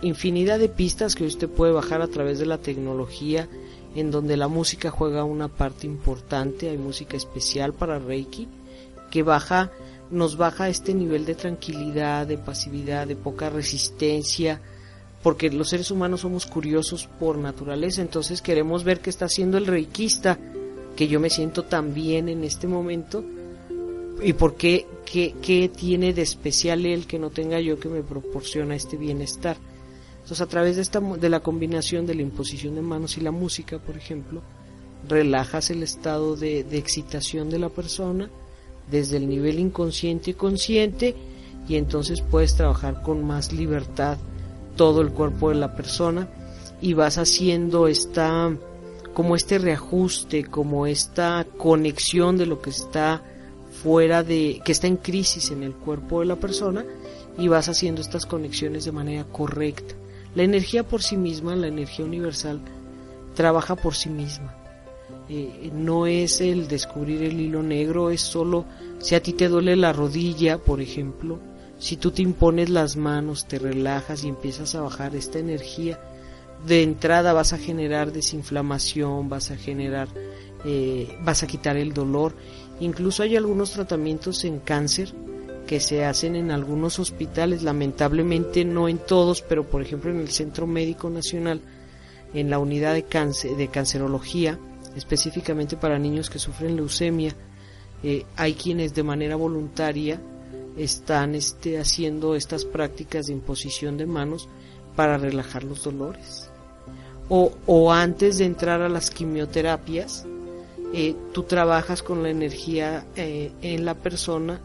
infinidad 0.00 0.58
de 0.58 0.70
pistas 0.70 1.14
que 1.14 1.24
usted 1.24 1.48
puede 1.50 1.72
bajar 1.72 2.00
a 2.00 2.08
través 2.08 2.38
de 2.38 2.46
la 2.46 2.56
tecnología, 2.56 3.50
en 3.94 4.10
donde 4.10 4.38
la 4.38 4.48
música 4.48 4.90
juega 4.90 5.24
una 5.24 5.48
parte 5.48 5.86
importante, 5.86 6.70
hay 6.70 6.78
música 6.78 7.18
especial 7.18 7.74
para 7.74 7.98
Reiki, 7.98 8.48
que 9.10 9.22
baja, 9.22 9.70
nos 10.10 10.36
baja 10.36 10.68
este 10.68 10.94
nivel 10.94 11.24
de 11.24 11.34
tranquilidad, 11.34 12.26
de 12.26 12.38
pasividad, 12.38 13.06
de 13.06 13.16
poca 13.16 13.50
resistencia, 13.50 14.60
porque 15.22 15.50
los 15.50 15.68
seres 15.68 15.90
humanos 15.90 16.20
somos 16.20 16.46
curiosos 16.46 17.08
por 17.18 17.36
naturaleza, 17.38 18.02
entonces 18.02 18.40
queremos 18.40 18.84
ver 18.84 19.00
qué 19.00 19.10
está 19.10 19.26
haciendo 19.26 19.58
el 19.58 19.66
reikista, 19.66 20.38
que 20.96 21.08
yo 21.08 21.20
me 21.20 21.30
siento 21.30 21.64
tan 21.64 21.94
bien 21.94 22.28
en 22.28 22.44
este 22.44 22.66
momento, 22.66 23.24
y 24.22 24.32
por 24.32 24.56
qué, 24.56 24.86
qué, 25.04 25.70
tiene 25.74 26.12
de 26.12 26.22
especial 26.22 26.86
él 26.86 27.06
que 27.06 27.18
no 27.18 27.30
tenga 27.30 27.60
yo 27.60 27.78
que 27.78 27.88
me 27.88 28.02
proporciona 28.02 28.74
este 28.74 28.96
bienestar. 28.96 29.56
Entonces 30.16 30.40
a 30.40 30.46
través 30.46 30.76
de, 30.76 30.82
esta, 30.82 31.00
de 31.00 31.28
la 31.28 31.40
combinación 31.40 32.04
de 32.04 32.14
la 32.14 32.22
imposición 32.22 32.74
de 32.74 32.82
manos 32.82 33.16
y 33.16 33.20
la 33.20 33.30
música, 33.30 33.78
por 33.78 33.96
ejemplo, 33.96 34.42
relajas 35.08 35.70
el 35.70 35.82
estado 35.82 36.36
de, 36.36 36.64
de 36.64 36.78
excitación 36.78 37.48
de 37.48 37.60
la 37.60 37.68
persona 37.68 38.28
desde 38.90 39.18
el 39.18 39.28
nivel 39.28 39.58
inconsciente 39.58 40.30
y 40.30 40.34
consciente, 40.34 41.14
y 41.68 41.76
entonces 41.76 42.22
puedes 42.22 42.54
trabajar 42.54 43.02
con 43.02 43.24
más 43.24 43.52
libertad 43.52 44.16
todo 44.76 45.02
el 45.02 45.10
cuerpo 45.10 45.50
de 45.50 45.56
la 45.56 45.74
persona 45.74 46.28
y 46.80 46.94
vas 46.94 47.18
haciendo 47.18 47.88
esta 47.88 48.50
como 49.12 49.34
este 49.34 49.58
reajuste, 49.58 50.44
como 50.44 50.86
esta 50.86 51.44
conexión 51.56 52.38
de 52.38 52.46
lo 52.46 52.62
que 52.62 52.70
está 52.70 53.22
fuera 53.82 54.22
de 54.22 54.60
que 54.64 54.72
está 54.72 54.86
en 54.86 54.96
crisis 54.96 55.50
en 55.50 55.62
el 55.62 55.74
cuerpo 55.74 56.20
de 56.20 56.26
la 56.26 56.36
persona 56.36 56.84
y 57.36 57.48
vas 57.48 57.68
haciendo 57.68 58.00
estas 58.00 58.26
conexiones 58.26 58.84
de 58.84 58.92
manera 58.92 59.24
correcta. 59.24 59.94
La 60.34 60.42
energía 60.44 60.86
por 60.86 61.02
sí 61.02 61.16
misma, 61.16 61.56
la 61.56 61.68
energía 61.68 62.04
universal, 62.04 62.60
trabaja 63.34 63.76
por 63.76 63.94
sí 63.94 64.08
misma. 64.08 64.54
Eh, 65.28 65.70
no 65.74 66.06
es 66.06 66.40
el 66.40 66.68
descubrir 66.68 67.22
el 67.22 67.38
hilo 67.40 67.62
negro, 67.62 68.10
es 68.10 68.22
solo 68.22 68.64
si 68.98 69.14
a 69.14 69.22
ti 69.22 69.34
te 69.34 69.48
duele 69.48 69.76
la 69.76 69.92
rodilla, 69.92 70.58
por 70.58 70.80
ejemplo, 70.80 71.38
si 71.78 71.96
tú 71.96 72.10
te 72.10 72.22
impones 72.22 72.70
las 72.70 72.96
manos, 72.96 73.46
te 73.46 73.58
relajas 73.58 74.24
y 74.24 74.28
empiezas 74.28 74.74
a 74.74 74.80
bajar 74.80 75.14
esta 75.14 75.38
energía, 75.38 76.00
de 76.66 76.82
entrada 76.82 77.32
vas 77.32 77.52
a 77.52 77.58
generar 77.58 78.12
desinflamación, 78.12 79.28
vas 79.28 79.50
a 79.50 79.56
generar, 79.56 80.08
eh, 80.64 81.16
vas 81.22 81.42
a 81.42 81.46
quitar 81.46 81.76
el 81.76 81.92
dolor. 81.92 82.34
Incluso 82.80 83.22
hay 83.22 83.36
algunos 83.36 83.72
tratamientos 83.72 84.44
en 84.44 84.58
cáncer 84.58 85.14
que 85.68 85.78
se 85.78 86.04
hacen 86.04 86.34
en 86.34 86.50
algunos 86.50 86.98
hospitales, 86.98 87.62
lamentablemente 87.62 88.64
no 88.64 88.88
en 88.88 88.98
todos, 88.98 89.42
pero 89.42 89.64
por 89.68 89.82
ejemplo 89.82 90.10
en 90.10 90.20
el 90.20 90.30
Centro 90.30 90.66
Médico 90.66 91.10
Nacional, 91.10 91.60
en 92.34 92.50
la 92.50 92.58
unidad 92.58 92.94
de, 92.94 93.04
cáncer, 93.04 93.56
de 93.56 93.68
cancerología, 93.68 94.58
específicamente 94.98 95.76
para 95.76 95.98
niños 95.98 96.28
que 96.28 96.38
sufren 96.38 96.76
leucemia, 96.76 97.34
eh, 98.02 98.26
hay 98.36 98.54
quienes 98.54 98.94
de 98.94 99.02
manera 99.02 99.36
voluntaria 99.36 100.20
están 100.76 101.34
este, 101.34 101.78
haciendo 101.78 102.34
estas 102.34 102.64
prácticas 102.64 103.26
de 103.26 103.32
imposición 103.32 103.96
de 103.96 104.06
manos 104.06 104.48
para 104.94 105.16
relajar 105.16 105.64
los 105.64 105.82
dolores. 105.82 106.50
O, 107.28 107.52
o 107.66 107.92
antes 107.92 108.38
de 108.38 108.44
entrar 108.44 108.80
a 108.82 108.88
las 108.88 109.10
quimioterapias, 109.10 110.26
eh, 110.92 111.14
tú 111.32 111.42
trabajas 111.42 112.02
con 112.02 112.22
la 112.22 112.30
energía 112.30 113.04
eh, 113.16 113.52
en 113.60 113.84
la 113.84 113.94
persona 113.94 114.60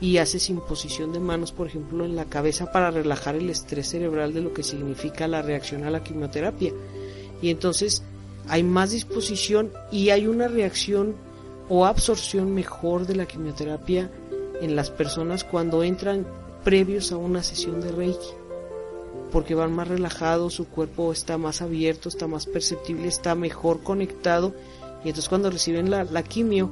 y 0.00 0.18
haces 0.18 0.50
imposición 0.50 1.12
de 1.12 1.20
manos, 1.20 1.52
por 1.52 1.66
ejemplo, 1.66 2.04
en 2.04 2.16
la 2.16 2.26
cabeza 2.26 2.70
para 2.70 2.90
relajar 2.90 3.34
el 3.34 3.50
estrés 3.50 3.88
cerebral 3.88 4.32
de 4.32 4.40
lo 4.40 4.52
que 4.52 4.62
significa 4.62 5.26
la 5.28 5.42
reacción 5.42 5.84
a 5.84 5.90
la 5.90 6.02
quimioterapia. 6.02 6.72
Y 7.42 7.50
entonces 7.50 8.02
hay 8.48 8.62
más 8.62 8.90
disposición 8.90 9.72
y 9.90 10.10
hay 10.10 10.26
una 10.26 10.48
reacción 10.48 11.14
o 11.68 11.84
absorción 11.84 12.54
mejor 12.54 13.06
de 13.06 13.16
la 13.16 13.26
quimioterapia 13.26 14.10
en 14.60 14.76
las 14.76 14.90
personas 14.90 15.44
cuando 15.44 15.82
entran 15.82 16.26
previos 16.64 17.12
a 17.12 17.16
una 17.16 17.42
sesión 17.42 17.80
de 17.80 17.92
Reiki, 17.92 18.28
porque 19.32 19.54
van 19.54 19.72
más 19.72 19.88
relajados, 19.88 20.54
su 20.54 20.68
cuerpo 20.68 21.12
está 21.12 21.38
más 21.38 21.62
abierto, 21.62 22.08
está 22.08 22.26
más 22.26 22.46
perceptible, 22.46 23.08
está 23.08 23.34
mejor 23.34 23.82
conectado, 23.82 24.54
y 25.04 25.08
entonces 25.08 25.28
cuando 25.28 25.50
reciben 25.50 25.90
la, 25.90 26.22
quimio, 26.22 26.70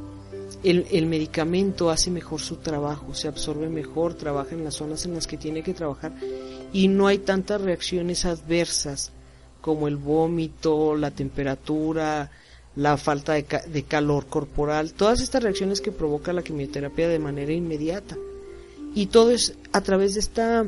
el, 0.63 0.87
el, 0.91 1.07
medicamento 1.07 1.91
hace 1.91 2.11
mejor 2.11 2.41
su 2.41 2.57
trabajo, 2.57 3.15
se 3.15 3.29
absorbe 3.29 3.69
mejor, 3.69 4.15
trabaja 4.15 4.55
en 4.55 4.65
las 4.65 4.75
zonas 4.75 5.05
en 5.05 5.15
las 5.15 5.27
que 5.27 5.37
tiene 5.37 5.63
que 5.63 5.75
trabajar, 5.75 6.13
y 6.73 6.89
no 6.89 7.07
hay 7.07 7.19
tantas 7.19 7.61
reacciones 7.61 8.25
adversas 8.25 9.13
como 9.65 9.89
el 9.89 9.97
vómito, 9.97 10.95
la 10.95 11.11
temperatura, 11.11 12.31
la 12.77 12.99
falta 12.99 13.33
de, 13.33 13.83
calor 13.85 14.27
corporal, 14.27 14.93
todas 14.93 15.23
estas 15.23 15.43
reacciones 15.43 15.81
que 15.81 15.91
provoca 15.91 16.35
la 16.35 16.43
quimioterapia 16.43 17.09
de 17.09 17.19
manera 17.19 17.51
inmediata. 17.51 18.15
Y 18.95 19.07
todo 19.07 19.31
es 19.31 19.55
a 19.73 19.81
través 19.81 20.13
de 20.13 20.21
esta 20.21 20.67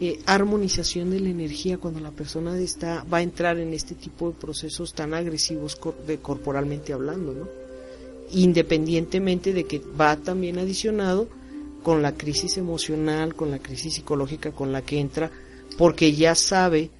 eh, 0.00 0.20
armonización 0.26 1.10
de 1.10 1.18
la 1.18 1.30
energía 1.30 1.78
cuando 1.78 1.98
la 1.98 2.12
persona 2.12 2.56
está, 2.56 3.04
va 3.12 3.18
a 3.18 3.22
entrar 3.22 3.58
en 3.58 3.74
este 3.74 3.96
tipo 3.96 4.28
de 4.30 4.38
procesos 4.38 4.94
tan 4.94 5.12
agresivos 5.12 5.76
de 6.06 6.18
corporalmente 6.18 6.92
hablando, 6.92 7.32
¿no? 7.32 7.48
Independientemente 8.30 9.52
de 9.52 9.64
que 9.64 9.80
va 10.00 10.14
también 10.14 10.56
adicionado 10.60 11.26
con 11.82 12.00
la 12.00 12.12
crisis 12.12 12.58
emocional, 12.58 13.34
con 13.34 13.50
la 13.50 13.58
crisis 13.58 13.94
psicológica 13.94 14.52
con 14.52 14.70
la 14.70 14.82
que 14.82 15.00
entra, 15.00 15.32
porque 15.76 16.12
ya 16.12 16.36
sabe 16.36 16.90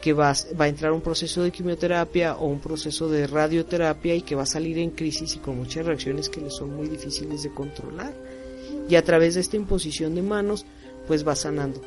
que 0.00 0.12
va, 0.12 0.32
a 0.32 0.68
entrar 0.68 0.92
un 0.92 1.00
proceso 1.00 1.42
de 1.42 1.50
quimioterapia 1.50 2.36
o 2.36 2.46
un 2.46 2.60
proceso 2.60 3.08
de 3.08 3.26
radioterapia 3.26 4.14
y 4.14 4.22
que 4.22 4.36
va 4.36 4.42
a 4.42 4.46
salir 4.46 4.78
en 4.78 4.90
crisis 4.90 5.34
y 5.34 5.38
con 5.38 5.56
muchas 5.56 5.86
reacciones 5.86 6.28
que 6.28 6.40
le 6.40 6.50
son 6.50 6.74
muy 6.74 6.88
difíciles 6.88 7.42
de 7.42 7.52
controlar. 7.52 8.14
Y 8.88 8.94
a 8.94 9.04
través 9.04 9.34
de 9.34 9.40
esta 9.40 9.56
imposición 9.56 10.14
de 10.14 10.22
manos, 10.22 10.64
pues 11.06 11.26
va 11.26 11.34
sanando. 11.34 11.80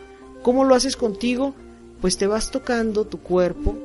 ¿Cómo 0.43 0.65
lo 0.65 0.75
haces 0.75 0.97
contigo? 0.97 1.53
Pues 2.01 2.17
te 2.17 2.27
vas 2.27 2.51
tocando 2.51 3.05
tu 3.05 3.19
cuerpo, 3.19 3.77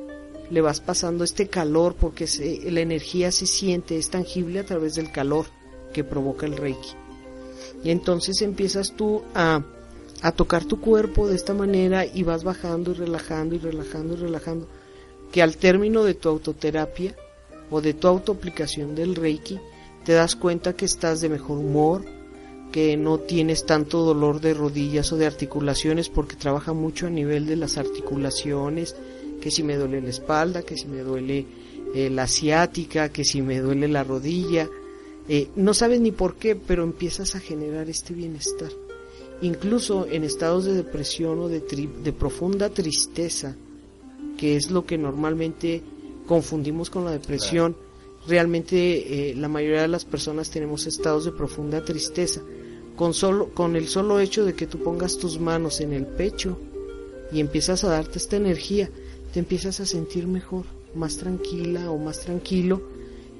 le 0.49 0.61
vas 0.61 0.81
pasando 0.81 1.23
este 1.23 1.47
calor 1.47 1.95
porque 1.95 2.27
la 2.69 2.81
energía 2.81 3.31
se 3.31 3.45
siente, 3.45 3.97
es 3.97 4.09
tangible 4.09 4.59
a 4.59 4.65
través 4.65 4.95
del 4.95 5.11
calor 5.11 5.45
que 5.93 6.03
provoca 6.03 6.45
el 6.45 6.57
reiki. 6.57 6.89
Y 7.83 7.91
entonces 7.91 8.41
empiezas 8.41 8.93
tú 8.95 9.21
a 9.35 9.63
a 10.21 10.31
tocar 10.31 10.65
tu 10.65 10.81
cuerpo 10.81 11.27
de 11.27 11.35
esta 11.35 11.53
manera 11.53 12.05
y 12.05 12.23
vas 12.23 12.43
bajando 12.43 12.91
y 12.91 12.95
relajando 12.95 13.55
y 13.55 13.59
relajando 13.59 14.13
y 14.15 14.17
relajando, 14.17 14.67
que 15.31 15.41
al 15.41 15.57
término 15.57 16.03
de 16.03 16.15
tu 16.15 16.29
autoterapia 16.29 17.15
o 17.69 17.81
de 17.81 17.93
tu 17.93 18.07
autoaplicación 18.07 18.95
del 18.95 19.15
Reiki, 19.15 19.59
te 20.03 20.13
das 20.13 20.35
cuenta 20.35 20.73
que 20.73 20.85
estás 20.85 21.21
de 21.21 21.29
mejor 21.29 21.57
humor, 21.57 22.05
que 22.71 22.97
no 22.97 23.19
tienes 23.19 23.65
tanto 23.65 24.03
dolor 24.03 24.41
de 24.41 24.53
rodillas 24.53 25.11
o 25.11 25.17
de 25.17 25.25
articulaciones 25.25 26.09
porque 26.09 26.35
trabaja 26.35 26.73
mucho 26.73 27.07
a 27.07 27.09
nivel 27.09 27.45
de 27.45 27.57
las 27.57 27.77
articulaciones, 27.77 28.95
que 29.41 29.51
si 29.51 29.63
me 29.63 29.75
duele 29.75 30.01
la 30.01 30.09
espalda, 30.09 30.63
que 30.63 30.77
si 30.77 30.87
me 30.87 31.01
duele 31.01 31.45
eh, 31.93 32.09
la 32.09 32.23
asiática, 32.23 33.09
que 33.09 33.23
si 33.23 33.41
me 33.41 33.59
duele 33.59 33.87
la 33.87 34.03
rodilla, 34.03 34.67
eh, 35.29 35.49
no 35.55 35.73
sabes 35.73 35.99
ni 35.99 36.11
por 36.11 36.35
qué, 36.35 36.55
pero 36.55 36.83
empiezas 36.83 37.35
a 37.35 37.39
generar 37.39 37.89
este 37.89 38.13
bienestar 38.13 38.69
incluso 39.41 40.07
en 40.09 40.23
estados 40.23 40.65
de 40.65 40.73
depresión 40.73 41.39
o 41.39 41.47
de, 41.47 41.59
de 41.59 42.13
profunda 42.13 42.69
tristeza, 42.69 43.55
que 44.37 44.55
es 44.55 44.71
lo 44.71 44.85
que 44.85 44.97
normalmente 44.97 45.81
confundimos 46.27 46.89
con 46.89 47.05
la 47.05 47.11
depresión, 47.11 47.75
realmente 48.27 49.31
eh, 49.31 49.35
la 49.35 49.47
mayoría 49.47 49.81
de 49.81 49.87
las 49.87 50.05
personas 50.05 50.49
tenemos 50.49 50.85
estados 50.85 51.25
de 51.25 51.31
profunda 51.31 51.83
tristeza. 51.83 52.41
Con, 52.95 53.13
solo, 53.13 53.49
con 53.53 53.75
el 53.75 53.87
solo 53.87 54.19
hecho 54.19 54.43
de 54.43 54.55
que 54.55 54.65
tú 54.65 54.79
pongas 54.79 55.17
tus 55.17 55.39
manos 55.39 55.81
en 55.81 55.93
el 55.93 56.05
pecho 56.07 56.57
y 57.31 57.39
empiezas 57.39 57.83
a 57.83 57.89
darte 57.89 58.17
esta 58.17 58.37
energía, 58.37 58.89
te 59.33 59.39
empiezas 59.39 59.79
a 59.79 59.85
sentir 59.85 60.25
mejor, 60.25 60.65
más 60.95 61.17
tranquila 61.17 61.91
o 61.91 61.99
más 61.99 62.21
tranquilo 62.21 62.81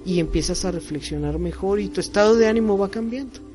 y 0.06 0.20
empiezas 0.20 0.64
a 0.64 0.72
reflexionar 0.72 1.40
mejor 1.40 1.80
y 1.80 1.88
tu 1.88 2.02
estado 2.02 2.36
de 2.36 2.48
ánimo 2.48 2.78
va 2.78 2.90
cambiando. 2.90 3.47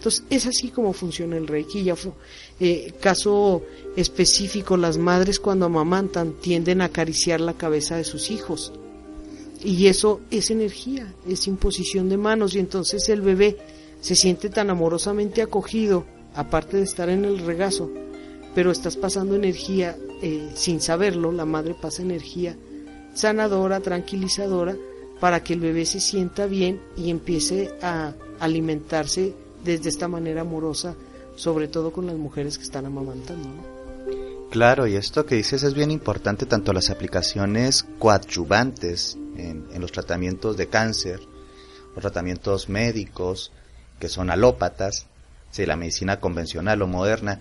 Entonces, 0.00 0.24
es 0.30 0.46
así 0.46 0.68
como 0.68 0.94
funciona 0.94 1.36
el 1.36 1.46
Reiki. 1.46 1.82
Ya 1.82 1.94
fue, 1.94 2.12
eh, 2.58 2.94
caso 3.00 3.62
específico, 3.96 4.78
las 4.78 4.96
madres 4.96 5.38
cuando 5.38 5.66
amamantan 5.66 6.32
tienden 6.40 6.80
a 6.80 6.86
acariciar 6.86 7.38
la 7.38 7.52
cabeza 7.52 7.96
de 7.96 8.04
sus 8.04 8.30
hijos. 8.30 8.72
Y 9.62 9.88
eso 9.88 10.22
es 10.30 10.50
energía, 10.50 11.12
es 11.28 11.46
imposición 11.46 12.08
de 12.08 12.16
manos. 12.16 12.54
Y 12.54 12.60
entonces 12.60 13.06
el 13.10 13.20
bebé 13.20 13.58
se 14.00 14.14
siente 14.14 14.48
tan 14.48 14.70
amorosamente 14.70 15.42
acogido, 15.42 16.06
aparte 16.34 16.78
de 16.78 16.84
estar 16.84 17.10
en 17.10 17.26
el 17.26 17.40
regazo, 17.40 17.90
pero 18.54 18.70
estás 18.70 18.96
pasando 18.96 19.34
energía 19.36 19.98
eh, 20.22 20.50
sin 20.54 20.80
saberlo, 20.80 21.30
la 21.30 21.44
madre 21.44 21.76
pasa 21.78 22.00
energía 22.00 22.56
sanadora, 23.12 23.80
tranquilizadora, 23.80 24.74
para 25.20 25.42
que 25.44 25.52
el 25.52 25.60
bebé 25.60 25.84
se 25.84 26.00
sienta 26.00 26.46
bien 26.46 26.80
y 26.96 27.10
empiece 27.10 27.70
a 27.82 28.14
alimentarse 28.38 29.34
desde 29.64 29.88
esta 29.88 30.08
manera 30.08 30.42
amorosa, 30.42 30.94
sobre 31.36 31.68
todo 31.68 31.92
con 31.92 32.06
las 32.06 32.16
mujeres 32.16 32.58
que 32.58 32.64
están 32.64 32.86
amamantando. 32.86 33.48
Claro, 34.50 34.88
y 34.88 34.96
esto 34.96 35.26
que 35.26 35.36
dices 35.36 35.62
es 35.62 35.74
bien 35.74 35.92
importante, 35.92 36.44
tanto 36.44 36.72
las 36.72 36.90
aplicaciones 36.90 37.86
coadyuvantes 38.00 39.16
en, 39.36 39.80
los 39.80 39.92
tratamientos 39.92 40.56
de 40.56 40.66
cáncer, 40.66 41.20
los 41.94 42.02
tratamientos 42.02 42.68
médicos, 42.68 43.52
que 44.00 44.08
son 44.08 44.28
alópatas, 44.28 45.06
si 45.52 45.66
la 45.66 45.76
medicina 45.76 46.18
convencional 46.18 46.82
o 46.82 46.88
moderna, 46.88 47.40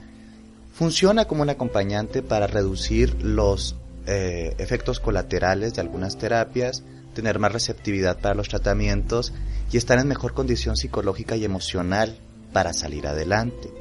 funciona 0.72 1.26
como 1.26 1.42
un 1.42 1.50
acompañante 1.50 2.22
para 2.22 2.46
reducir 2.46 3.24
los 3.24 3.76
eh, 4.06 4.54
efectos 4.60 5.00
colaterales 5.00 5.74
de 5.74 5.82
algunas 5.82 6.18
terapias, 6.18 6.84
tener 7.20 7.40
más 7.40 7.52
receptividad 7.52 8.20
para 8.20 8.36
los 8.36 8.48
tratamientos 8.48 9.34
y 9.72 9.78
estar 9.78 10.00
en 10.00 10.08
mejor 10.08 10.34
condición 10.34 10.78
psicológica 10.78 11.36
y 11.36 11.46
emocional 11.46 12.18
para 12.54 12.74
salir 12.74 13.08
adelante. 13.08 13.72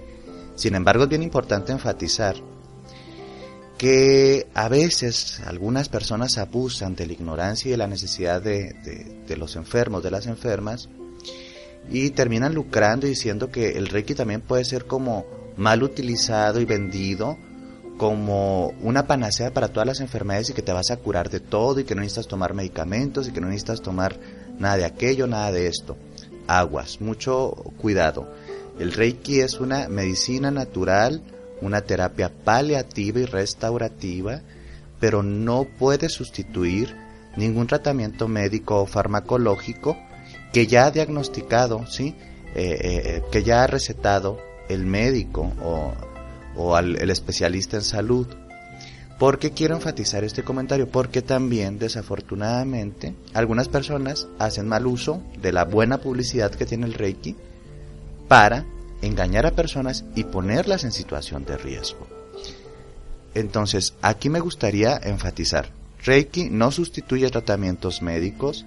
Sin 0.57 0.75
embargo, 0.75 1.05
es 1.05 1.09
bien 1.09 1.23
importante 1.23 1.73
enfatizar 1.73 2.35
que 3.79 4.49
a 4.55 4.69
veces 4.69 5.41
algunas 5.47 5.89
personas 5.89 6.37
abusan 6.37 6.97
de 6.97 7.07
la 7.07 7.13
ignorancia 7.13 7.69
y 7.69 7.71
de 7.71 7.77
la 7.77 7.87
necesidad 7.87 8.43
de, 8.43 9.37
los 9.37 9.55
enfermos, 9.55 10.03
de 10.03 10.11
las 10.11 10.27
enfermas, 10.27 10.89
y 11.89 12.11
terminan 12.11 12.55
lucrando 12.55 13.07
diciendo 13.07 13.51
que 13.51 13.79
el 13.79 13.87
Reiki 13.87 14.15
también 14.15 14.41
puede 14.41 14.65
ser 14.65 14.87
como 14.87 15.25
mal 15.57 15.85
utilizado 15.85 16.61
y 16.61 16.65
vendido 16.65 17.39
como 17.99 18.69
una 18.81 19.07
panacea 19.07 19.53
para 19.53 19.69
todas 19.69 19.87
las 19.87 20.01
enfermedades 20.01 20.51
y 20.51 20.55
que 20.55 20.63
te 20.63 20.73
vas 20.73 20.91
a 20.91 20.97
curar 20.97 21.29
de 21.29 21.41
todo 21.41 21.81
y 21.81 21.85
que 21.85 21.95
no 21.95 22.01
necesitas 22.01 22.29
tomar 22.29 22.55
medicamentos 22.55 23.29
y 23.29 23.33
que 23.33 23.41
no 23.41 23.49
necesitas 23.49 23.83
tomar 23.83 24.19
nada 24.59 24.77
de 24.77 24.85
aquello, 24.85 25.27
nada 25.27 25.53
de 25.53 25.67
esto. 25.67 25.97
Aguas, 26.47 27.01
mucho 27.01 27.51
cuidado. 27.77 28.33
El 28.79 28.93
Reiki 28.93 29.41
es 29.41 29.61
una 29.61 29.89
medicina 29.89 30.51
natural, 30.53 31.23
una 31.61 31.81
terapia 31.81 32.33
paliativa 32.33 33.19
y 33.19 33.25
restaurativa, 33.25 34.43
pero 35.01 35.25
no 35.25 35.65
puede 35.65 36.09
sustituir 36.09 36.97
ningún 37.37 37.67
tratamiento 37.67 38.29
médico 38.29 38.83
o 38.83 38.87
farmacológico 38.87 39.99
que 40.53 40.69
ya 40.69 40.87
ha 40.87 40.91
diagnosticado, 40.93 41.87
¿sí? 41.87 42.15
Eh, 42.55 42.79
eh, 42.81 43.03
eh, 43.05 43.23
que 43.31 43.43
ya 43.43 43.65
ha 43.65 43.67
recetado 43.67 44.39
el 44.69 44.87
médico 44.87 45.53
o 45.63 45.93
o 46.59 46.77
al 46.77 47.01
el 47.01 47.11
especialista 47.11 47.77
en 47.77 47.83
salud. 47.83 48.27
¿Por 49.19 49.39
qué 49.39 49.53
quiero 49.53 49.75
enfatizar 49.75 50.23
este 50.23 50.45
comentario? 50.45 50.89
Porque 50.89 51.23
también, 51.23 51.79
desafortunadamente, 51.79 53.15
algunas 53.33 53.69
personas 53.69 54.29
hacen 54.39 54.69
mal 54.69 54.87
uso 54.87 55.23
de 55.41 55.53
la 55.53 55.65
buena 55.65 55.99
publicidad 55.99 56.53
que 56.53 56.67
tiene 56.67 56.87
el 56.87 56.95
Reiki 56.95 57.35
para 58.29 58.65
engañar 59.03 59.47
a 59.47 59.53
personas 59.53 60.05
y 60.15 60.25
ponerlas 60.25 60.85
en 60.85 60.93
situación 60.93 61.45
de 61.45 61.57
riesgo. 61.57 62.07
Entonces, 63.35 63.95
aquí 64.03 64.29
me 64.29 64.41
gustaría 64.41 64.97
enfatizar, 64.97 65.71
Reiki 66.05 66.49
no 66.51 66.71
sustituye 66.71 67.29
tratamientos 67.31 68.03
médicos, 68.03 68.67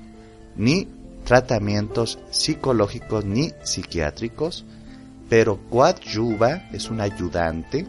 ni 0.55 0.87
tratamientos 1.25 2.19
psicológicos, 2.29 3.25
ni 3.25 3.53
psiquiátricos, 3.63 4.65
pero 5.31 5.57
coadyuva 5.69 6.67
es 6.73 6.89
un 6.89 6.99
ayudante 6.99 7.87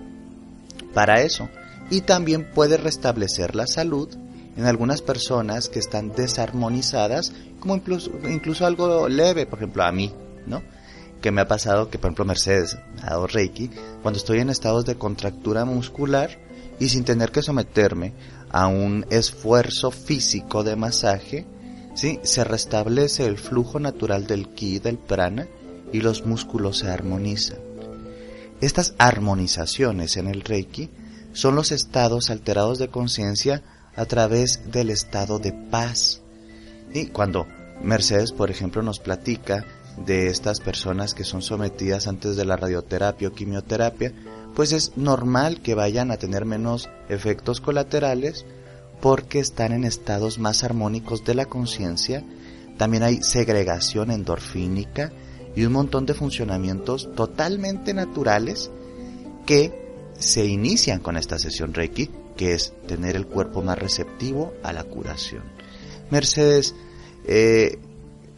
para 0.94 1.22
eso 1.22 1.48
y 1.90 2.02
también 2.02 2.48
puede 2.48 2.76
restablecer 2.76 3.57
la 3.57 3.66
salud 3.66 4.09
en 4.57 4.64
algunas 4.64 5.02
personas 5.02 5.68
que 5.68 5.81
están 5.81 6.12
desarmonizadas, 6.12 7.33
como 7.59 7.74
incluso, 7.74 8.12
incluso 8.31 8.64
algo 8.64 9.09
leve, 9.09 9.46
por 9.46 9.59
ejemplo 9.59 9.83
a 9.83 9.90
mí, 9.90 10.14
¿no? 10.46 10.62
Que 11.20 11.33
me 11.33 11.40
ha 11.40 11.48
pasado 11.48 11.90
que, 11.90 11.98
por 11.98 12.11
ejemplo, 12.11 12.26
Mercedes 12.26 12.78
ha 13.02 13.11
dado 13.11 13.26
Reiki 13.26 13.72
cuando 14.02 14.18
estoy 14.18 14.38
en 14.38 14.48
estados 14.48 14.85
de 14.85 14.94
contractura 14.94 15.64
muscular 15.64 16.38
y 16.78 16.90
sin 16.90 17.02
tener 17.02 17.33
que 17.33 17.42
someterme 17.42 18.12
a 18.50 18.68
un 18.68 19.05
esfuerzo 19.11 19.90
físico 19.90 20.62
de 20.62 20.76
masaje, 20.76 21.44
¿sí? 21.94 22.20
Se 22.22 22.44
restablece 22.44 23.26
el 23.26 23.37
flujo 23.37 23.81
natural 23.81 24.28
del 24.28 24.50
ki, 24.50 24.78
del 24.78 24.98
prana, 24.98 25.48
y 25.92 26.00
los 26.00 26.26
músculos 26.26 26.78
se 26.78 26.88
armonizan. 26.88 27.59
Estas 28.61 28.94
armonizaciones 28.98 30.16
en 30.16 30.28
el 30.28 30.42
Reiki 30.42 30.90
son 31.33 31.57
los 31.57 31.72
estados 31.72 32.31
alterados 32.31 32.78
de 32.78 32.88
conciencia 32.88 33.62
a 33.96 34.05
través 34.05 34.70
del 34.70 34.90
estado 34.90 35.38
de 35.38 35.52
paz. 35.52 36.20
Y 36.94 37.07
cuando 37.07 37.46
Mercedes, 37.83 38.33
por 38.33 38.50
ejemplo, 38.50 38.83
nos 38.83 39.00
platica 39.00 39.64
de 40.07 40.28
estas 40.28 40.61
personas 40.61 41.14
que 41.14 41.24
son 41.24 41.42
sometidas 41.42 42.07
antes 42.07 42.37
de 42.37 42.44
la 42.44 42.57
radioterapia 42.57 43.28
o 43.28 43.33
quimioterapia, 43.33 44.12
pues 44.55 44.72
es 44.72 44.96
normal 44.96 45.61
que 45.61 45.74
vayan 45.74 46.11
a 46.11 46.16
tener 46.16 46.44
menos 46.44 46.88
efectos 47.09 47.61
colaterales 47.61 48.44
porque 49.00 49.40
están 49.40 49.72
en 49.72 49.85
estados 49.85 50.38
más 50.38 50.62
armónicos 50.62 51.24
de 51.24 51.35
la 51.35 51.46
conciencia. 51.46 52.24
También 52.78 53.02
hay 53.02 53.22
segregación 53.22 54.11
endorfínica 54.11 55.12
y 55.55 55.65
un 55.65 55.73
montón 55.73 56.07
de 56.07 56.15
funcionamientos 56.15 57.15
totalmente 57.15 57.95
naturales 57.95 58.71
que 59.47 59.83
se 60.19 60.47
inician 60.47 61.01
con 61.01 61.17
esta 61.17 61.38
sesión 61.38 61.75
Reiki, 61.75 62.11
que 62.37 62.55
es 62.55 62.73
tener 62.87 63.17
el 63.17 63.27
cuerpo 63.27 63.62
más 63.62 63.79
receptivo 63.79 64.53
a 64.62 64.73
la 64.73 64.85
curación. 64.85 65.43
Mercedes, 66.11 66.75
eh, 67.27 67.79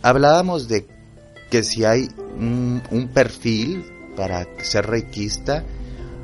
hablábamos 0.02 0.68
de 0.68 0.86
que 1.50 1.62
si 1.62 1.84
hay 1.84 2.08
un, 2.36 3.10
perfil 3.12 3.84
para 4.16 4.46
ser 4.62 4.86
reikista 4.86 5.64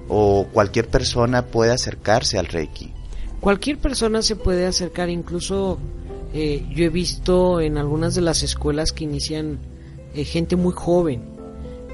o 0.09 0.49
cualquier 0.53 0.89
persona 0.89 1.47
puede 1.47 1.73
acercarse 1.73 2.39
al 2.39 2.47
reiki. 2.47 2.93
Cualquier 3.41 3.79
persona 3.79 4.23
se 4.23 4.37
puede 4.37 4.67
acercar, 4.67 5.09
incluso 5.09 5.79
eh, 6.35 6.67
yo 6.75 6.85
he 6.85 6.89
visto 6.89 7.61
en 7.61 7.79
algunas 7.79 8.15
de 8.15 8.21
las 8.21 8.43
escuelas 8.43 8.93
que 8.93 9.05
inician 9.05 9.59
eh, 10.15 10.25
gente 10.25 10.57
muy 10.57 10.73
joven 10.73 11.23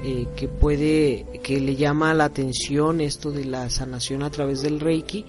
eh, 0.03 0.27
que 0.35 0.47
puede, 0.47 1.25
que 1.43 1.59
le 1.59 1.75
llama 1.75 2.13
la 2.13 2.25
atención 2.25 3.01
esto 3.01 3.31
de 3.31 3.45
la 3.45 3.69
sanación 3.69 4.21
a 4.23 4.29
través 4.29 4.61
del 4.61 4.79
Reiki, 4.79 5.25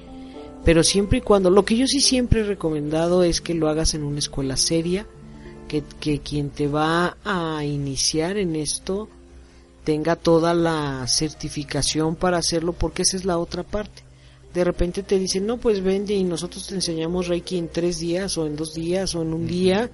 pero 0.64 0.82
siempre 0.82 1.18
y 1.18 1.20
cuando, 1.22 1.50
lo 1.50 1.64
que 1.64 1.76
yo 1.76 1.86
sí 1.86 2.00
siempre 2.00 2.40
he 2.40 2.44
recomendado 2.44 3.22
es 3.22 3.40
que 3.40 3.54
lo 3.54 3.68
hagas 3.68 3.94
en 3.94 4.04
una 4.04 4.18
escuela 4.18 4.56
seria, 4.56 5.06
que, 5.68 5.82
que 6.00 6.20
quien 6.20 6.50
te 6.50 6.66
va 6.66 7.16
a 7.24 7.64
iniciar 7.64 8.36
en 8.36 8.56
esto 8.56 9.08
tenga 9.84 10.16
toda 10.16 10.52
la 10.52 11.06
certificación 11.06 12.14
para 12.14 12.36
hacerlo, 12.36 12.74
porque 12.74 13.02
esa 13.02 13.16
es 13.16 13.24
la 13.24 13.38
otra 13.38 13.62
parte. 13.62 14.02
De 14.52 14.64
repente 14.64 15.02
te 15.02 15.18
dicen, 15.18 15.46
no, 15.46 15.56
pues 15.56 15.82
vende 15.82 16.14
y 16.14 16.24
nosotros 16.24 16.66
te 16.66 16.74
enseñamos 16.74 17.28
Reiki 17.28 17.56
en 17.56 17.68
tres 17.68 17.98
días 17.98 18.36
o 18.36 18.46
en 18.46 18.56
dos 18.56 18.74
días 18.74 19.14
o 19.14 19.22
en 19.22 19.32
un 19.32 19.46
día 19.46 19.90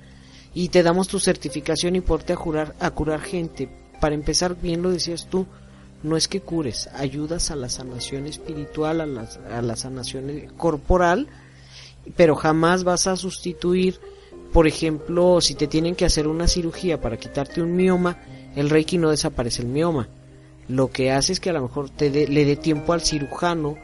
y 0.55 0.69
te 0.69 0.83
damos 0.83 1.09
tu 1.09 1.19
certificación 1.19 1.97
y 1.97 2.01
porte 2.01 2.33
a, 2.33 2.37
jurar, 2.37 2.75
a 2.79 2.91
curar 2.93 3.21
gente. 3.21 3.69
Para 4.01 4.15
empezar, 4.15 4.57
bien 4.61 4.83
lo 4.83 4.91
decías 4.91 5.27
tú, 5.29 5.47
no 6.03 6.17
es 6.17 6.29
que 6.29 6.41
cures, 6.41 6.89
ayudas 6.95 7.51
a 7.51 7.57
la 7.57 7.69
sanación 7.69 8.27
espiritual, 8.27 9.01
a 9.01 9.07
la, 9.07 9.29
a 9.51 9.63
la 9.63 9.75
sanación 9.75 10.31
corporal, 10.57 11.29
pero 12.17 12.37
jamás 12.37 12.85
vas 12.85 13.07
a 13.07 13.17
sustituir, 13.17 13.99
por 14.53 14.69
ejemplo, 14.69 15.41
si 15.41 15.55
te 15.55 15.67
tienen 15.67 15.97
que 15.97 16.05
hacer 16.05 16.29
una 16.29 16.47
cirugía 16.47 17.01
para 17.01 17.17
quitarte 17.17 17.61
un 17.61 17.75
mioma, 17.75 18.19
el 18.55 18.71
Reiki 18.71 18.99
no 18.99 19.11
desaparece 19.11 19.63
el 19.63 19.69
mioma. 19.69 20.09
Lo 20.69 20.91
que 20.91 21.11
hace 21.11 21.33
es 21.33 21.41
que 21.41 21.51
a 21.51 21.55
lo 21.55 21.63
mejor 21.63 21.91
te 21.91 22.11
le 22.11 22.45
dé 22.45 22.57
tiempo 22.57 22.93
al 22.93 23.03
cirujano 23.03 23.77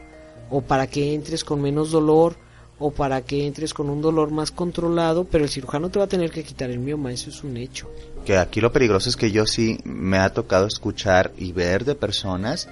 o 0.49 0.61
para 0.61 0.87
que 0.87 1.13
entres 1.13 1.43
con 1.43 1.61
menos 1.61 1.91
dolor 1.91 2.35
o 2.81 2.91
para 2.91 3.21
que 3.21 3.45
entres 3.45 3.73
con 3.73 3.89
un 3.89 4.01
dolor 4.01 4.31
más 4.31 4.51
controlado, 4.51 5.23
pero 5.23 5.43
el 5.43 5.49
cirujano 5.49 5.89
te 5.89 5.99
va 5.99 6.05
a 6.05 6.09
tener 6.09 6.31
que 6.31 6.43
quitar 6.43 6.69
el 6.71 6.79
mioma, 6.79 7.13
eso 7.13 7.29
es 7.29 7.43
un 7.43 7.55
hecho. 7.57 7.89
Que 8.25 8.37
aquí 8.37 8.59
lo 8.59 8.73
peligroso 8.73 9.07
es 9.07 9.15
que 9.15 9.31
yo 9.31 9.45
sí 9.45 9.79
me 9.83 10.17
ha 10.17 10.33
tocado 10.33 10.65
escuchar 10.65 11.31
y 11.37 11.51
ver 11.51 11.85
de 11.85 11.95
personas 11.95 12.67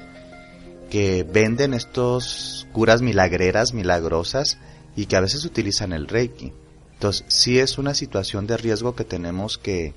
que 0.89 1.23
venden 1.23 1.73
estos 1.73 2.67
curas 2.71 3.01
milagreras, 3.01 3.73
milagrosas 3.73 4.57
y 4.95 5.05
que 5.05 5.15
a 5.15 5.21
veces 5.21 5.45
utilizan 5.45 5.93
el 5.93 6.07
Reiki. 6.07 6.51
Entonces, 6.93 7.25
sí 7.27 7.59
es 7.59 7.77
una 7.77 7.93
situación 7.93 8.47
de 8.47 8.57
riesgo 8.57 8.95
que 8.95 9.05
tenemos 9.05 9.57
que, 9.57 9.93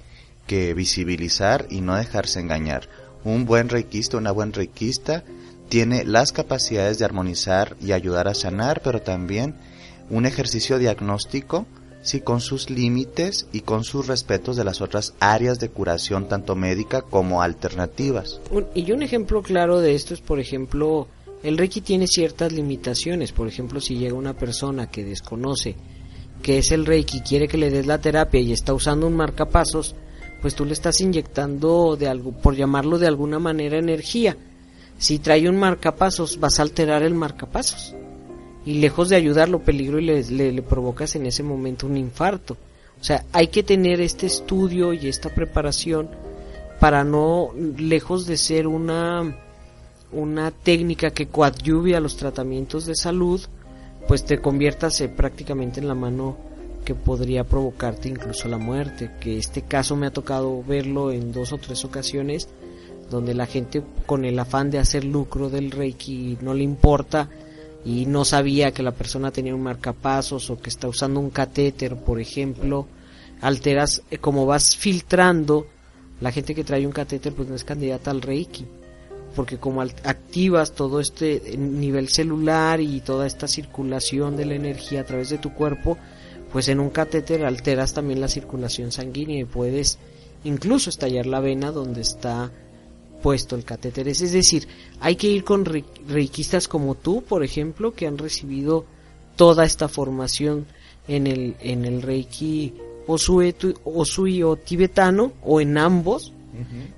que 0.46 0.74
visibilizar 0.74 1.66
y 1.70 1.80
no 1.80 1.96
dejarse 1.96 2.38
engañar. 2.38 2.88
Un 3.24 3.46
buen 3.46 3.68
reikista, 3.68 4.18
una 4.18 4.30
buen 4.30 4.52
reikista 4.52 5.24
tiene 5.68 6.04
las 6.04 6.32
capacidades 6.32 6.98
de 6.98 7.06
armonizar 7.06 7.76
y 7.80 7.92
ayudar 7.92 8.28
a 8.28 8.34
sanar, 8.34 8.82
pero 8.82 9.00
también 9.00 9.56
un 10.12 10.26
ejercicio 10.26 10.78
diagnóstico, 10.78 11.66
sí, 12.02 12.20
con 12.20 12.40
sus 12.40 12.70
límites 12.70 13.48
y 13.52 13.62
con 13.62 13.82
sus 13.82 14.06
respetos 14.06 14.56
de 14.56 14.62
las 14.62 14.80
otras 14.80 15.14
áreas 15.18 15.58
de 15.58 15.70
curación, 15.70 16.28
tanto 16.28 16.54
médica 16.54 17.02
como 17.02 17.42
alternativas. 17.42 18.40
y 18.74 18.92
un 18.92 19.02
ejemplo 19.02 19.42
claro 19.42 19.80
de 19.80 19.94
esto 19.94 20.14
es, 20.14 20.20
por 20.20 20.38
ejemplo, 20.38 21.08
el 21.42 21.58
Reiki 21.58 21.80
tiene 21.80 22.06
ciertas 22.06 22.52
limitaciones. 22.52 23.32
Por 23.32 23.48
ejemplo, 23.48 23.80
si 23.80 23.96
llega 23.96 24.14
una 24.14 24.34
persona 24.34 24.88
que 24.88 25.04
desconoce 25.04 25.74
que 26.40 26.58
es 26.58 26.70
el 26.70 26.86
Reiki 26.86 27.18
y 27.18 27.20
quiere 27.22 27.48
que 27.48 27.58
le 27.58 27.70
des 27.70 27.86
la 27.86 27.98
terapia 27.98 28.40
y 28.40 28.52
está 28.52 28.74
usando 28.74 29.06
un 29.06 29.16
marcapasos, 29.16 29.96
pues 30.40 30.54
tú 30.54 30.64
le 30.64 30.72
estás 30.72 31.00
inyectando 31.00 31.96
de 31.96 32.08
algo, 32.08 32.32
por 32.32 32.54
llamarlo 32.54 32.98
de 32.98 33.06
alguna 33.06 33.38
manera, 33.38 33.78
energía 33.78 34.36
si 35.02 35.18
trae 35.18 35.48
un 35.48 35.56
marcapasos, 35.56 36.38
vas 36.38 36.60
a 36.60 36.62
alterar 36.62 37.02
el 37.02 37.14
marcapasos. 37.14 37.92
Y 38.64 38.74
lejos 38.74 39.08
de 39.08 39.16
ayudarlo, 39.16 39.60
peligro 39.60 39.98
y 39.98 40.04
le, 40.04 40.22
le, 40.52 40.62
provocas 40.62 41.16
en 41.16 41.26
ese 41.26 41.42
momento 41.42 41.86
un 41.86 41.96
infarto. 41.96 42.56
O 43.00 43.04
sea, 43.04 43.24
hay 43.32 43.48
que 43.48 43.62
tener 43.62 44.00
este 44.00 44.26
estudio 44.26 44.92
y 44.92 45.08
esta 45.08 45.28
preparación 45.34 46.08
para 46.78 47.02
no, 47.04 47.50
lejos 47.76 48.26
de 48.26 48.36
ser 48.36 48.66
una, 48.66 49.36
una 50.12 50.50
técnica 50.50 51.10
que 51.10 51.26
coadyuve 51.26 51.96
a 51.96 52.00
los 52.00 52.16
tratamientos 52.16 52.86
de 52.86 52.94
salud, 52.94 53.40
pues 54.06 54.24
te 54.24 54.38
conviertas 54.38 55.00
eh, 55.00 55.08
prácticamente 55.08 55.80
en 55.80 55.88
la 55.88 55.94
mano 55.94 56.36
que 56.84 56.94
podría 56.94 57.44
provocarte 57.44 58.08
incluso 58.08 58.48
la 58.48 58.58
muerte, 58.58 59.10
que 59.20 59.38
este 59.38 59.62
caso 59.62 59.96
me 59.96 60.06
ha 60.06 60.12
tocado 60.12 60.62
verlo 60.62 61.12
en 61.12 61.32
dos 61.32 61.52
o 61.52 61.58
tres 61.58 61.84
ocasiones 61.84 62.48
donde 63.12 63.34
la 63.34 63.46
gente 63.46 63.82
con 64.06 64.24
el 64.24 64.38
afán 64.38 64.70
de 64.70 64.78
hacer 64.78 65.04
lucro 65.04 65.50
del 65.50 65.70
Reiki 65.70 66.38
no 66.40 66.54
le 66.54 66.64
importa 66.64 67.28
y 67.84 68.06
no 68.06 68.24
sabía 68.24 68.72
que 68.72 68.82
la 68.82 68.92
persona 68.92 69.30
tenía 69.32 69.54
un 69.54 69.62
marcapasos 69.62 70.50
o 70.50 70.60
que 70.60 70.70
está 70.70 70.88
usando 70.88 71.20
un 71.20 71.30
catéter, 71.30 71.96
por 71.96 72.20
ejemplo, 72.20 72.86
alteras, 73.40 74.02
eh, 74.10 74.18
como 74.18 74.46
vas 74.46 74.76
filtrando, 74.76 75.66
la 76.20 76.30
gente 76.30 76.54
que 76.54 76.64
trae 76.64 76.86
un 76.86 76.92
catéter 76.92 77.32
pues 77.32 77.48
no 77.48 77.56
es 77.56 77.64
candidata 77.64 78.12
al 78.12 78.22
Reiki, 78.22 78.64
porque 79.34 79.58
como 79.58 79.82
activas 79.82 80.72
todo 80.72 81.00
este 81.00 81.56
nivel 81.58 82.08
celular 82.08 82.80
y 82.80 83.00
toda 83.00 83.26
esta 83.26 83.48
circulación 83.48 84.36
de 84.36 84.46
la 84.46 84.54
energía 84.54 85.00
a 85.00 85.04
través 85.04 85.30
de 85.30 85.38
tu 85.38 85.52
cuerpo, 85.52 85.98
pues 86.52 86.68
en 86.68 86.78
un 86.78 86.90
catéter 86.90 87.44
alteras 87.44 87.94
también 87.94 88.20
la 88.20 88.28
circulación 88.28 88.92
sanguínea 88.92 89.40
y 89.40 89.44
puedes 89.44 89.98
incluso 90.44 90.90
estallar 90.90 91.26
la 91.26 91.40
vena 91.40 91.72
donde 91.72 92.02
está 92.02 92.52
puesto 93.22 93.56
el 93.56 93.64
catéter. 93.64 94.08
Es 94.08 94.32
decir, 94.32 94.66
hay 95.00 95.16
que 95.16 95.28
ir 95.28 95.44
con 95.44 95.64
reikistas 95.64 96.68
como 96.68 96.94
tú, 96.94 97.22
por 97.22 97.44
ejemplo, 97.44 97.94
que 97.94 98.06
han 98.06 98.18
recibido 98.18 98.84
toda 99.36 99.64
esta 99.64 99.88
formación 99.88 100.66
en 101.08 101.26
el, 101.26 101.56
en 101.60 101.84
el 101.84 102.02
reiki 102.02 102.74
osui 103.06 104.42
o 104.42 104.56
tibetano 104.56 105.32
o 105.42 105.60
en 105.60 105.78
ambos 105.78 106.32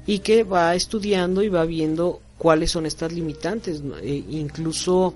y 0.07 0.19
que 0.19 0.43
va 0.43 0.75
estudiando 0.75 1.43
y 1.43 1.49
va 1.49 1.65
viendo 1.65 2.21
cuáles 2.39 2.71
son 2.71 2.87
estas 2.87 3.13
limitantes. 3.13 3.83
E 4.03 4.25
incluso 4.31 5.15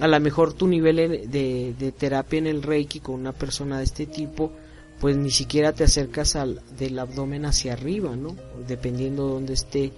a 0.00 0.08
lo 0.08 0.20
mejor 0.20 0.52
tu 0.52 0.66
nivel 0.66 1.30
de, 1.30 1.74
de, 1.78 1.92
terapia 1.92 2.38
en 2.40 2.48
el 2.48 2.62
reiki 2.62 3.00
con 3.00 3.14
una 3.14 3.32
persona 3.32 3.78
de 3.78 3.84
este 3.84 4.06
tipo 4.06 4.52
pues 5.00 5.16
ni 5.16 5.30
siquiera 5.30 5.72
te 5.72 5.84
acercas 5.84 6.36
al 6.36 6.62
del 6.78 6.98
abdomen 6.98 7.44
hacia 7.44 7.74
arriba, 7.74 8.16
¿no? 8.16 8.36
Dependiendo 8.66 9.26
de 9.26 9.32
dónde 9.34 9.52
esté 9.54 9.92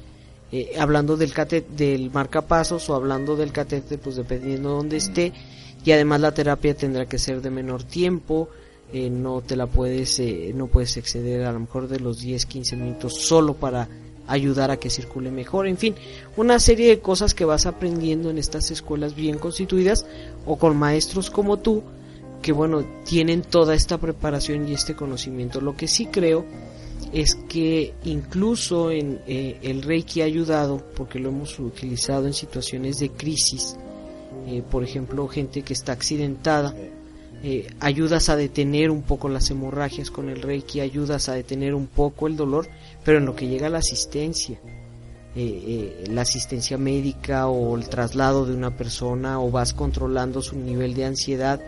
eh, 0.53 0.73
hablando 0.79 1.17
del 1.17 1.33
del 1.77 2.11
marcapasos 2.11 2.89
o 2.89 2.95
hablando 2.95 3.37
del 3.37 3.53
catéter, 3.53 3.99
pues 3.99 4.17
dependiendo 4.17 4.71
de 4.71 4.75
dónde 4.77 4.97
esté, 4.97 5.33
y 5.85 5.93
además 5.93 6.21
la 6.21 6.33
terapia 6.33 6.75
tendrá 6.75 7.07
que 7.07 7.19
ser 7.19 7.43
de 7.43 7.51
menor 7.51 7.83
tiempo, 7.83 8.49
eh, 8.93 9.11
no 9.11 9.41
te 9.41 9.57
la 9.57 9.67
puedes, 9.67 10.19
eh, 10.21 10.53
no 10.55 10.69
puedes 10.69 10.97
exceder 10.97 11.45
a 11.45 11.53
lo 11.53 11.61
mejor 11.61 11.89
de 11.89 11.99
los 11.99 12.21
10, 12.21 12.47
15 12.47 12.77
minutos 12.77 13.15
solo 13.15 13.55
para 13.55 13.89
ayudar 14.29 14.71
a 14.71 14.77
que 14.77 14.91
circule 14.91 15.31
mejor, 15.31 15.67
en 15.67 15.77
fin, 15.77 15.95
una 16.37 16.59
serie 16.61 16.89
de 16.89 17.01
cosas 17.01 17.35
que 17.35 17.45
vas 17.45 17.67
aprendiendo 17.67 18.31
en 18.31 18.39
estas 18.39 18.71
escuelas 18.71 19.15
bien 19.15 19.39
constituidas 19.39 20.07
o 20.45 20.57
con 20.57 20.77
maestros 20.77 21.31
como 21.31 21.59
tú, 21.59 21.83
que 22.43 22.53
bueno, 22.53 22.85
tienen 23.05 23.43
toda 23.43 23.75
esta 23.75 23.99
preparación 23.99 24.69
y 24.69 24.75
este 24.75 24.95
conocimiento. 24.95 25.61
Lo 25.61 25.77
que 25.77 25.89
sí 25.89 26.07
creo 26.07 26.45
es 27.13 27.35
que 27.49 27.95
incluso 28.05 28.91
en 28.91 29.21
eh, 29.27 29.59
el 29.63 29.83
Reiki 29.83 30.23
ha 30.23 30.25
ayudado 30.25 30.83
porque 30.97 31.19
lo 31.19 31.29
hemos 31.29 31.59
utilizado 31.59 32.27
en 32.27 32.33
situaciones 32.33 32.99
de 32.99 33.11
crisis, 33.11 33.77
eh, 34.47 34.63
por 34.69 34.83
ejemplo, 34.85 35.27
gente 35.29 35.63
que 35.63 35.73
está 35.73 35.93
accidentada, 35.93 36.75
eh, 37.43 37.69
ayudas 37.81 38.29
a 38.29 38.37
detener 38.37 38.91
un 38.91 39.03
poco 39.03 39.29
las 39.29 39.51
hemorragias 39.51 40.11
con 40.11 40.29
el 40.29 40.43
Reiki, 40.43 40.81
ayudas 40.81 41.29
a 41.29 41.35
detener 41.35 41.75
un 41.75 41.87
poco 41.87 42.27
el 42.27 42.37
dolor, 42.37 42.69
pero 43.05 43.19
en 43.19 43.27
lo 43.27 43.37
que 43.37 43.49
llega 43.49 43.69
la 43.69 43.79
asistencia, 43.79 44.59
la 46.09 46.23
asistencia 46.23 46.79
médica 46.79 47.47
o 47.49 47.77
el 47.77 47.91
traslado 47.91 48.47
de 48.47 48.55
una 48.55 48.75
persona 48.75 49.39
o 49.39 49.51
vas 49.51 49.75
controlando 49.75 50.41
su 50.41 50.57
nivel 50.57 50.95
de 50.95 51.05
ansiedad 51.05 51.61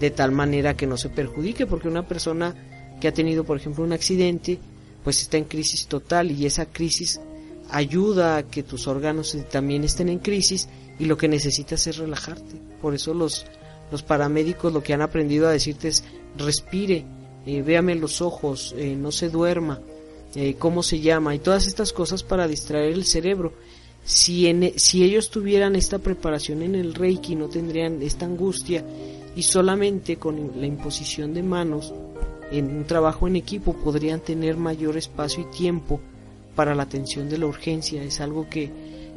de 0.00 0.10
tal 0.10 0.32
manera 0.32 0.74
que 0.74 0.86
no 0.86 0.96
se 0.96 1.10
perjudique, 1.10 1.66
porque 1.66 1.86
una 1.86 2.08
persona 2.08 2.54
que 3.00 3.08
ha 3.08 3.12
tenido, 3.12 3.44
por 3.44 3.58
ejemplo, 3.58 3.84
un 3.84 3.92
accidente, 3.92 4.58
pues 5.04 5.22
está 5.22 5.36
en 5.36 5.44
crisis 5.44 5.86
total 5.86 6.30
y 6.30 6.46
esa 6.46 6.66
crisis 6.66 7.20
ayuda 7.70 8.36
a 8.36 8.42
que 8.42 8.62
tus 8.62 8.86
órganos 8.86 9.36
también 9.50 9.84
estén 9.84 10.08
en 10.08 10.18
crisis 10.18 10.68
y 10.98 11.06
lo 11.06 11.16
que 11.16 11.28
necesitas 11.28 11.86
es 11.86 11.96
relajarte. 11.96 12.56
Por 12.82 12.94
eso 12.94 13.14
los, 13.14 13.46
los 13.90 14.02
paramédicos 14.02 14.72
lo 14.72 14.82
que 14.82 14.92
han 14.92 15.02
aprendido 15.02 15.48
a 15.48 15.52
decirte 15.52 15.88
es 15.88 16.04
respire, 16.36 17.04
eh, 17.46 17.62
véame 17.62 17.94
los 17.94 18.20
ojos, 18.20 18.74
eh, 18.76 18.94
no 18.96 19.12
se 19.12 19.30
duerma, 19.30 19.80
eh, 20.34 20.54
cómo 20.58 20.82
se 20.82 21.00
llama 21.00 21.34
y 21.34 21.38
todas 21.38 21.66
estas 21.66 21.92
cosas 21.92 22.22
para 22.22 22.46
distraer 22.46 22.92
el 22.92 23.04
cerebro. 23.04 23.52
si, 24.04 24.46
en, 24.46 24.72
si 24.76 25.04
ellos 25.04 25.30
tuvieran 25.30 25.76
esta 25.76 25.98
preparación 25.98 26.62
en 26.62 26.74
el 26.74 26.94
Reiki 26.94 27.34
no 27.34 27.48
tendrían 27.48 28.02
esta 28.02 28.24
angustia 28.26 28.84
y 29.36 29.42
solamente 29.42 30.16
con 30.16 30.52
la 30.56 30.66
imposición 30.66 31.34
de 31.34 31.42
manos 31.42 31.92
en 32.58 32.76
un 32.76 32.84
trabajo 32.84 33.28
en 33.28 33.36
equipo 33.36 33.74
podrían 33.74 34.20
tener 34.20 34.56
mayor 34.56 34.96
espacio 34.96 35.42
y 35.42 35.56
tiempo 35.56 36.00
para 36.54 36.74
la 36.74 36.82
atención 36.82 37.28
de 37.28 37.38
la 37.38 37.46
urgencia. 37.46 38.02
Es 38.02 38.20
algo 38.20 38.48
que, 38.48 38.70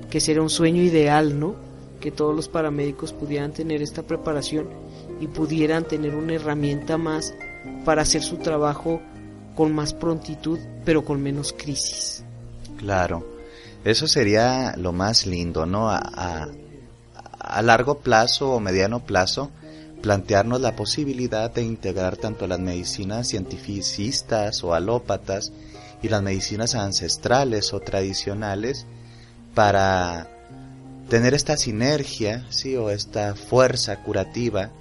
que 0.10 0.20
sería 0.20 0.42
un 0.42 0.50
sueño 0.50 0.82
ideal, 0.82 1.40
¿no? 1.40 1.56
Que 2.00 2.12
todos 2.12 2.36
los 2.36 2.48
paramédicos 2.48 3.14
pudieran 3.14 3.54
tener 3.54 3.82
esta 3.82 4.04
preparación 4.04 4.68
y 5.20 5.28
pudieran 5.28 5.88
tener 5.88 6.16
una 6.16 6.34
herramienta 6.34 6.98
más 6.98 7.34
para 7.86 8.02
hacer 8.02 8.22
su 8.22 8.38
trabajo 8.38 9.02
con 9.56 9.74
más 9.74 9.94
prontitud, 9.94 10.60
pero 10.86 11.06
con 11.06 11.22
menos 11.22 11.54
crisis. 11.54 12.24
Claro, 12.78 13.26
eso 13.84 14.08
sería 14.08 14.76
lo 14.78 14.92
más 14.92 15.26
lindo, 15.26 15.66
¿no? 15.66 15.90
A, 15.90 15.98
a, 15.98 16.48
a 17.40 17.62
largo 17.62 18.00
plazo 18.00 18.52
o 18.52 18.60
mediano 18.60 19.02
plazo, 19.02 19.52
plantearnos 20.04 20.60
la 20.60 20.76
posibilidad 20.76 21.50
de 21.50 21.64
integrar 21.64 22.18
tanto 22.18 22.46
las 22.46 22.60
medicinas 22.60 23.30
cientificistas 23.30 24.62
o 24.62 24.74
alópatas 24.74 25.54
y 26.02 26.10
las 26.10 26.22
medicinas 26.22 26.76
ancestrales 26.76 27.74
o 27.74 27.80
tradicionales 27.80 28.86
para 29.56 30.28
tener 31.08 31.34
esta 31.34 31.56
sinergia, 31.56 32.46
sí, 32.50 32.76
o 32.76 32.90
esta 32.90 33.34
fuerza 33.34 34.04
curativa, 34.04 34.72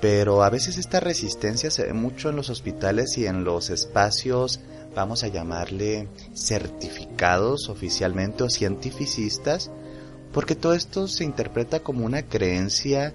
pero 0.00 0.42
a 0.42 0.48
veces 0.48 0.78
esta 0.78 1.00
resistencia 1.00 1.70
se 1.70 1.84
ve 1.84 1.92
mucho 1.92 2.30
en 2.30 2.36
los 2.36 2.48
hospitales 2.48 3.18
y 3.18 3.26
en 3.26 3.44
los 3.44 3.68
espacios, 3.68 4.60
vamos 4.94 5.22
a 5.22 5.28
llamarle 5.28 6.08
certificados 6.34 7.68
oficialmente 7.68 8.42
o 8.42 8.48
cientificistas, 8.48 9.70
porque 10.32 10.54
todo 10.54 10.72
esto 10.72 11.08
se 11.08 11.24
interpreta 11.24 11.80
como 11.80 12.06
una 12.06 12.22
creencia, 12.22 13.12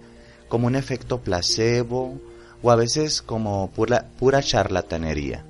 como 0.51 0.67
un 0.67 0.75
efecto 0.75 1.21
placebo, 1.21 2.19
o 2.61 2.71
a 2.71 2.75
veces 2.75 3.21
como 3.21 3.71
pura, 3.71 4.09
pura 4.19 4.43
charlatanería. 4.43 5.45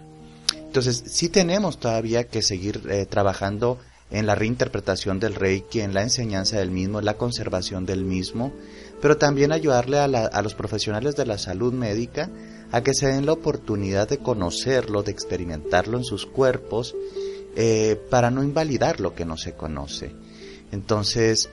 Entonces, 0.53 1.03
sí 1.07 1.27
tenemos 1.27 1.79
todavía 1.79 2.25
que 2.25 2.43
seguir 2.43 2.83
eh, 2.87 3.07
trabajando 3.07 3.79
en 4.11 4.27
la 4.27 4.35
reinterpretación 4.35 5.19
del 5.19 5.33
Reiki, 5.33 5.81
en 5.81 5.95
la 5.95 6.03
enseñanza 6.03 6.59
del 6.59 6.69
mismo, 6.69 6.99
en 6.99 7.05
la 7.05 7.17
conservación 7.17 7.87
del 7.87 8.05
mismo, 8.05 8.53
pero 9.01 9.17
también 9.17 9.51
ayudarle 9.51 9.97
a, 9.97 10.07
la, 10.07 10.27
a, 10.27 10.43
los 10.43 10.53
profesionales 10.53 11.15
de 11.15 11.25
la 11.25 11.39
salud 11.39 11.73
médica 11.73 12.29
a 12.71 12.83
que 12.83 12.93
se 12.93 13.07
den 13.07 13.25
la 13.25 13.33
oportunidad 13.33 14.07
de 14.07 14.19
conocerlo, 14.19 15.01
de 15.01 15.11
experimentarlo 15.11 15.97
en 15.97 16.03
sus 16.03 16.27
cuerpos, 16.27 16.93
eh, 17.55 17.99
para 18.11 18.29
no 18.29 18.43
invalidar 18.43 18.99
lo 18.99 19.15
que 19.15 19.25
no 19.25 19.35
se 19.35 19.53
conoce. 19.53 20.13
Entonces, 20.71 21.49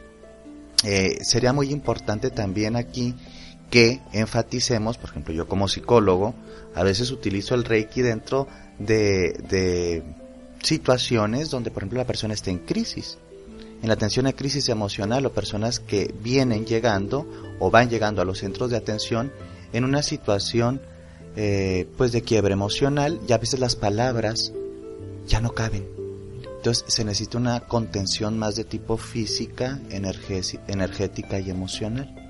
eh, 0.85 1.19
sería 1.23 1.55
muy 1.55 1.71
importante 1.71 2.29
también 2.31 2.77
aquí 2.77 3.15
que 3.71 4.01
enfaticemos, 4.13 4.99
por 4.99 5.11
ejemplo, 5.11 5.35
yo 5.35 5.47
como 5.47 5.69
psicólogo, 5.69 6.35
a 6.75 6.83
veces 6.83 7.11
utilizo 7.11 7.55
el 7.55 7.65
Reiki 7.65 8.03
dentro 8.03 8.49
de, 8.79 9.33
de 9.49 10.03
situaciones 10.63 11.51
donde, 11.51 11.71
por 11.71 11.83
ejemplo, 11.83 11.99
la 11.99 12.07
persona 12.07 12.35
está 12.35 12.51
en 12.51 12.59
crisis. 12.59 13.19
En 13.83 13.89
la 13.89 13.95
atención 13.95 14.27
a 14.27 14.33
crisis 14.33 14.69
emocional 14.69 15.25
o 15.27 15.33
personas 15.33 15.79
que 15.81 16.13
vienen 16.21 16.67
llegando 16.67 17.27
o 17.61 17.71
van 17.71 17.89
llegando 17.89 18.23
a 18.23 18.25
los 18.25 18.39
centros 18.39 18.71
de 18.71 18.77
atención 18.77 19.33
en 19.73 19.85
una 19.85 20.03
situación 20.03 20.81
eh, 21.37 21.87
pues 21.97 22.11
de 22.11 22.23
quiebre 22.23 22.55
emocional 22.55 23.21
y 23.29 23.33
a 23.33 23.39
veces 23.39 23.61
las 23.61 23.77
palabras 23.77 24.53
ya 25.29 25.41
no 25.41 25.53
caben. 25.53 25.87
Entonces 26.57 26.85
se 26.89 27.05
necesita 27.05 27.39
una 27.39 27.61
contención 27.61 28.37
más 28.37 28.57
de 28.57 28.65
tipo 28.65 28.97
física, 28.97 29.79
energética 29.91 31.39
y 31.39 31.51
emocional. 31.51 32.28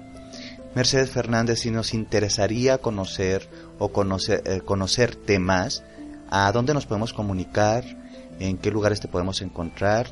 Mercedes 0.75 1.11
Fernández, 1.11 1.61
si 1.61 1.71
nos 1.71 1.95
interesaría 1.95 2.79
conocer 2.79 3.49
o 3.79 3.91
conocer, 3.91 4.43
eh, 4.45 4.61
conocerte 4.65 5.39
más, 5.39 5.83
¿a 6.31 6.51
dónde 6.53 6.75
nos 6.75 6.87
podemos 6.87 7.13
comunicar? 7.13 7.85
¿En 8.39 8.59
qué 8.59 8.71
lugares 8.71 9.01
te 9.01 9.09
podemos 9.09 9.43
encontrar? 9.43 10.07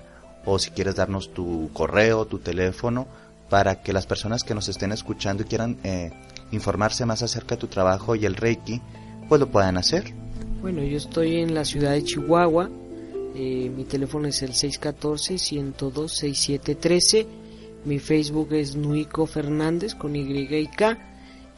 O 0.44 0.58
si 0.58 0.70
quieres 0.70 0.96
darnos 0.96 1.32
tu 1.32 1.70
correo, 1.72 2.26
tu 2.26 2.38
teléfono, 2.38 3.06
para 3.48 3.82
que 3.82 3.92
las 3.92 4.06
personas 4.06 4.42
que 4.42 4.54
nos 4.54 4.68
estén 4.68 4.92
escuchando 4.92 5.42
y 5.42 5.46
quieran 5.46 5.78
eh, 5.84 6.10
informarse 6.50 7.06
más 7.06 7.22
acerca 7.22 7.54
de 7.56 7.60
tu 7.60 7.68
trabajo 7.68 8.16
y 8.16 8.26
el 8.26 8.34
Reiki, 8.34 8.80
pues 9.28 9.40
lo 9.40 9.50
puedan 9.50 9.76
hacer. 9.76 10.14
Bueno, 10.60 10.82
yo 10.82 10.96
estoy 10.96 11.40
en 11.40 11.54
la 11.54 11.64
ciudad 11.64 11.92
de 11.92 12.02
Chihuahua. 12.02 12.68
Eh, 13.34 13.70
mi 13.74 13.84
teléfono 13.84 14.28
es 14.28 14.42
el 14.42 14.52
614-102-6713. 14.52 17.26
Mi 17.86 17.98
Facebook 17.98 18.52
es 18.52 18.76
Nuico 18.76 19.26
Fernández 19.26 19.94
con 19.94 20.14
Y 20.14 20.20
y 20.20 20.66
K. 20.66 20.98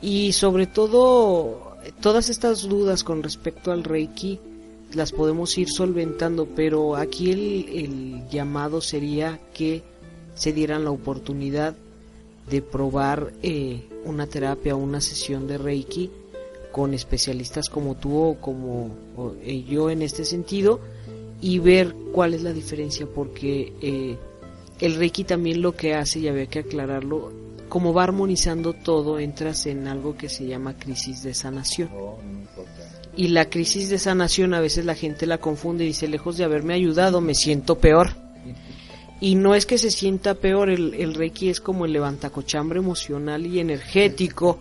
Y 0.00 0.32
sobre 0.32 0.66
todo, 0.68 1.76
todas 2.00 2.28
estas 2.28 2.68
dudas 2.68 3.02
con 3.02 3.22
respecto 3.22 3.72
al 3.72 3.82
Reiki 3.82 4.38
las 4.92 5.10
podemos 5.10 5.58
ir 5.58 5.68
solventando, 5.68 6.46
pero 6.46 6.94
aquí 6.94 7.32
el, 7.32 7.68
el 7.70 8.28
llamado 8.28 8.80
sería 8.80 9.40
que 9.52 9.82
se 10.34 10.52
dieran 10.52 10.84
la 10.84 10.92
oportunidad 10.92 11.74
de 12.48 12.62
probar 12.62 13.32
eh, 13.42 13.82
una 14.04 14.26
terapia 14.26 14.74
una 14.74 15.00
sesión 15.00 15.46
de 15.46 15.58
Reiki 15.58 16.10
con 16.72 16.94
especialistas 16.94 17.68
como 17.68 17.96
tú 17.96 18.16
o 18.16 18.34
como 18.40 18.90
eh, 19.42 19.64
yo 19.68 19.90
en 19.90 20.02
este 20.02 20.24
sentido 20.24 20.80
y 21.40 21.58
ver 21.58 21.94
cuál 22.12 22.34
es 22.34 22.42
la 22.42 22.52
diferencia 22.52 23.06
porque 23.06 23.72
eh, 23.80 24.16
el 24.80 24.94
Reiki 24.96 25.24
también 25.24 25.62
lo 25.62 25.74
que 25.74 25.94
hace, 25.94 26.20
y 26.20 26.28
había 26.28 26.46
que 26.46 26.60
aclararlo, 26.60 27.32
como 27.68 27.92
va 27.92 28.04
armonizando 28.04 28.72
todo, 28.72 29.18
entras 29.18 29.66
en 29.66 29.86
algo 29.88 30.16
que 30.16 30.28
se 30.28 30.46
llama 30.46 30.74
crisis 30.78 31.22
de 31.22 31.34
sanación. 31.34 31.90
Y 33.16 33.28
la 33.28 33.46
crisis 33.50 33.88
de 33.90 33.98
sanación 33.98 34.54
a 34.54 34.60
veces 34.60 34.84
la 34.84 34.94
gente 34.94 35.26
la 35.26 35.38
confunde 35.38 35.84
y 35.84 35.88
dice, 35.88 36.06
lejos 36.06 36.36
de 36.36 36.44
haberme 36.44 36.74
ayudado, 36.74 37.20
me 37.20 37.34
siento 37.34 37.78
peor. 37.78 38.10
Y 39.20 39.34
no 39.34 39.56
es 39.56 39.66
que 39.66 39.78
se 39.78 39.90
sienta 39.90 40.34
peor, 40.34 40.70
el, 40.70 40.94
el 40.94 41.14
Reiki 41.14 41.48
es 41.48 41.60
como 41.60 41.84
el 41.84 41.92
levantacochambre 41.92 42.78
emocional 42.78 43.44
y 43.46 43.58
energético. 43.58 44.60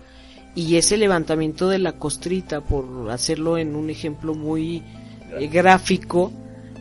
Y 0.56 0.78
ese 0.78 0.98
levantamiento 0.98 1.70
de 1.70 1.78
la 1.78 1.92
costrita, 1.92 2.62
por 2.62 3.12
hacerlo 3.12 3.60
en 3.60 3.76
un 3.76 3.92
ejemplo 3.92 4.34
muy 4.34 4.82
eh, 5.40 5.48
gráfico, 5.48 6.32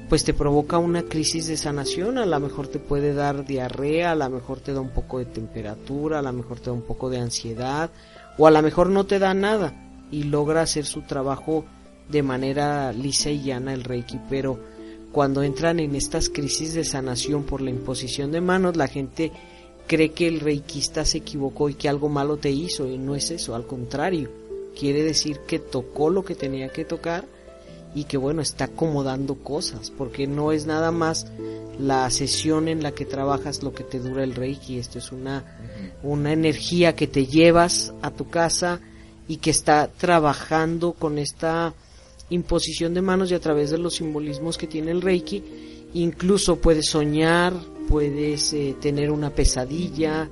pues 0.09 0.23
te 0.23 0.35
provoca 0.35 0.79
una 0.79 1.03
crisis 1.03 1.49
de 1.49 1.57
sanación, 1.57 2.19
a 2.19 2.27
lo 2.27 2.39
mejor 2.39 2.69
te 2.69 2.79
puede 2.79 3.13
dar 3.13 3.45
diarrea, 3.45 4.13
a 4.13 4.15
lo 4.15 4.31
mejor 4.31 4.61
te 4.61 4.73
da 4.73 4.81
un 4.81 4.91
poco 4.91 5.19
de 5.19 5.25
temperatura, 5.25 6.21
a 6.21 6.23
lo 6.23 6.33
mejor 6.33 6.61
te 6.61 6.67
da 6.67 6.73
un 6.73 6.83
poco 6.83 7.11
de 7.11 7.19
ansiedad, 7.19 7.91
o 8.39 8.47
a 8.47 8.51
lo 8.53 8.63
mejor 8.63 8.89
no 8.89 9.07
te 9.07 9.19
da 9.19 9.35
nada 9.35 9.75
y 10.13 10.25
logra 10.25 10.63
hacer 10.63 10.85
su 10.87 11.03
trabajo 11.03 11.65
de 12.09 12.23
manera 12.23 12.93
lisa 12.93 13.31
y 13.31 13.43
llana 13.43 13.75
el 13.75 13.83
Reiki, 13.83 14.21
pero 14.31 14.61
cuando 15.11 15.43
entran 15.43 15.81
en 15.81 15.97
estas 15.97 16.29
crisis 16.29 16.75
de 16.75 16.85
sanación 16.85 17.43
por 17.43 17.61
la 17.61 17.71
imposición 17.71 18.31
de 18.31 18.41
manos, 18.41 18.77
la 18.77 18.87
gente 18.87 19.33
cree 19.89 20.11
que 20.11 20.29
el 20.29 20.41
reikista 20.41 21.05
se 21.05 21.19
equivocó 21.19 21.69
y 21.69 21.75
que 21.75 21.89
algo 21.89 22.09
malo 22.09 22.37
te 22.37 22.51
hizo, 22.51 22.87
y 22.87 22.99
no 22.99 23.17
es 23.17 23.31
eso, 23.33 23.55
al 23.55 23.67
contrario, 23.67 24.31
quiere 24.79 25.03
decir 25.03 25.41
que 25.47 25.59
tocó 25.59 26.11
lo 26.11 26.25
que 26.25 26.35
tenía 26.35 26.69
que 26.69 26.85
tocar 26.85 27.25
y 27.97 28.05
que 28.05 28.19
bueno, 28.19 28.43
está 28.43 28.67
acomodando 28.67 29.37
cosas, 29.37 29.91
porque 29.91 30.27
no 30.27 30.53
es 30.53 30.67
nada 30.67 30.93
más 30.93 31.29
la 31.81 32.09
sesión 32.11 32.69
en 32.69 32.83
la 32.83 32.93
que 32.93 33.07
trabajas 33.07 33.63
lo 33.63 33.73
que 33.73 33.85
te 33.85 33.99
dura 33.99 34.23
el 34.23 34.35
reiki, 34.35 34.79
esto 34.79 34.99
es 34.99 35.13
una, 35.13 35.57
una 36.03 36.31
energía 36.31 36.95
que 36.95 37.07
te 37.07 37.25
llevas 37.25 37.95
a 38.03 38.11
tu 38.11 38.29
casa 38.29 38.81
y 39.27 39.39
que 39.39 39.49
está 39.49 39.89
trabajando 39.89 40.93
con 40.93 41.17
esta 41.17 41.73
imposición 42.29 42.93
de 42.93 43.01
manos 43.01 43.31
y 43.31 43.35
a 43.35 43.41
través 43.41 43.71
de 43.71 43.79
los 43.79 43.95
simbolismos 43.95 44.59
que 44.59 44.67
tiene 44.67 44.91
el 44.91 45.01
reiki, 45.01 45.43
incluso 45.95 46.57
puedes 46.57 46.91
soñar, 46.91 47.55
puedes 47.89 48.53
eh, 48.53 48.77
tener 48.79 49.11
una 49.11 49.31
pesadilla, 49.31 50.29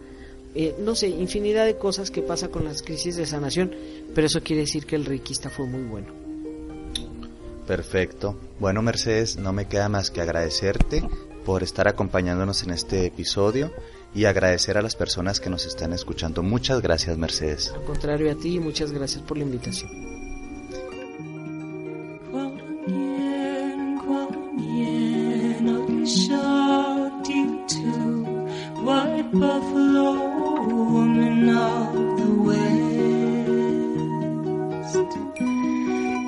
eh, 0.55 0.75
no 0.81 0.95
sé, 0.95 1.09
infinidad 1.09 1.65
de 1.65 1.79
cosas 1.79 2.11
que 2.11 2.21
pasa 2.21 2.49
con 2.49 2.65
las 2.67 2.83
crisis 2.83 3.17
de 3.17 3.25
sanación, 3.25 3.75
pero 4.15 4.27
eso 4.27 4.43
quiere 4.43 4.63
decir 4.63 4.85
que 4.85 4.97
el 4.97 5.07
reikista 5.07 5.49
fue 5.49 5.67
muy 5.67 5.85
bueno. 5.85 6.24
Perfecto. 7.67 8.37
Bueno, 8.61 8.83
Mercedes, 8.83 9.37
no 9.37 9.53
me 9.53 9.67
queda 9.67 9.89
más 9.89 10.11
que 10.11 10.21
agradecerte 10.21 11.03
por 11.45 11.63
estar 11.63 11.89
acompañándonos 11.89 12.63
en 12.63 12.71
este 12.71 13.07
episodio 13.07 13.73
y 14.15 14.27
agradecer 14.27 14.79
a 14.79 14.83
las 14.83 14.97
personas 14.97 15.41
que 15.41 15.51
nos 15.51 15.67
están 15.67 15.93
escuchando. 15.93 16.43
Muchas 16.43 16.81
gracias, 16.81 17.19
Mercedes. 17.19 17.73
Al 17.75 17.85
contrario 17.85 18.31
a 18.31 18.35
ti, 18.35 18.61
muchas 18.61 18.93
gracias 18.93 19.23
por 19.23 19.39
la 19.39 19.45
invitación. 19.45 19.91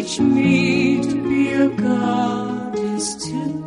teach 0.02 0.18
me 0.18 1.00
to 1.00 1.28
be 1.28 1.52
a 1.52 1.68
goddess 1.68 3.14
too. 3.14 3.61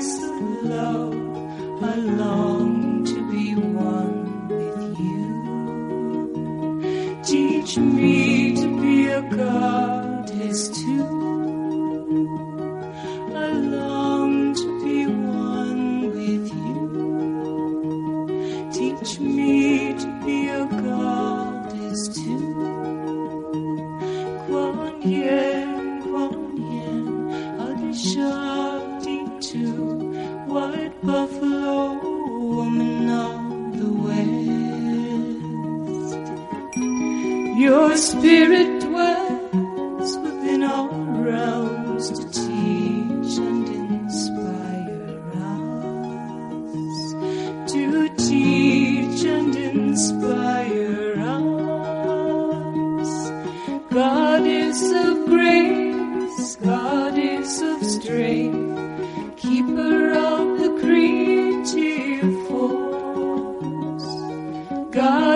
nice 0.00 0.22
love. 0.62 1.09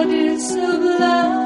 cloud 0.04 0.14
is 0.14 0.48
sublime. 0.48 1.43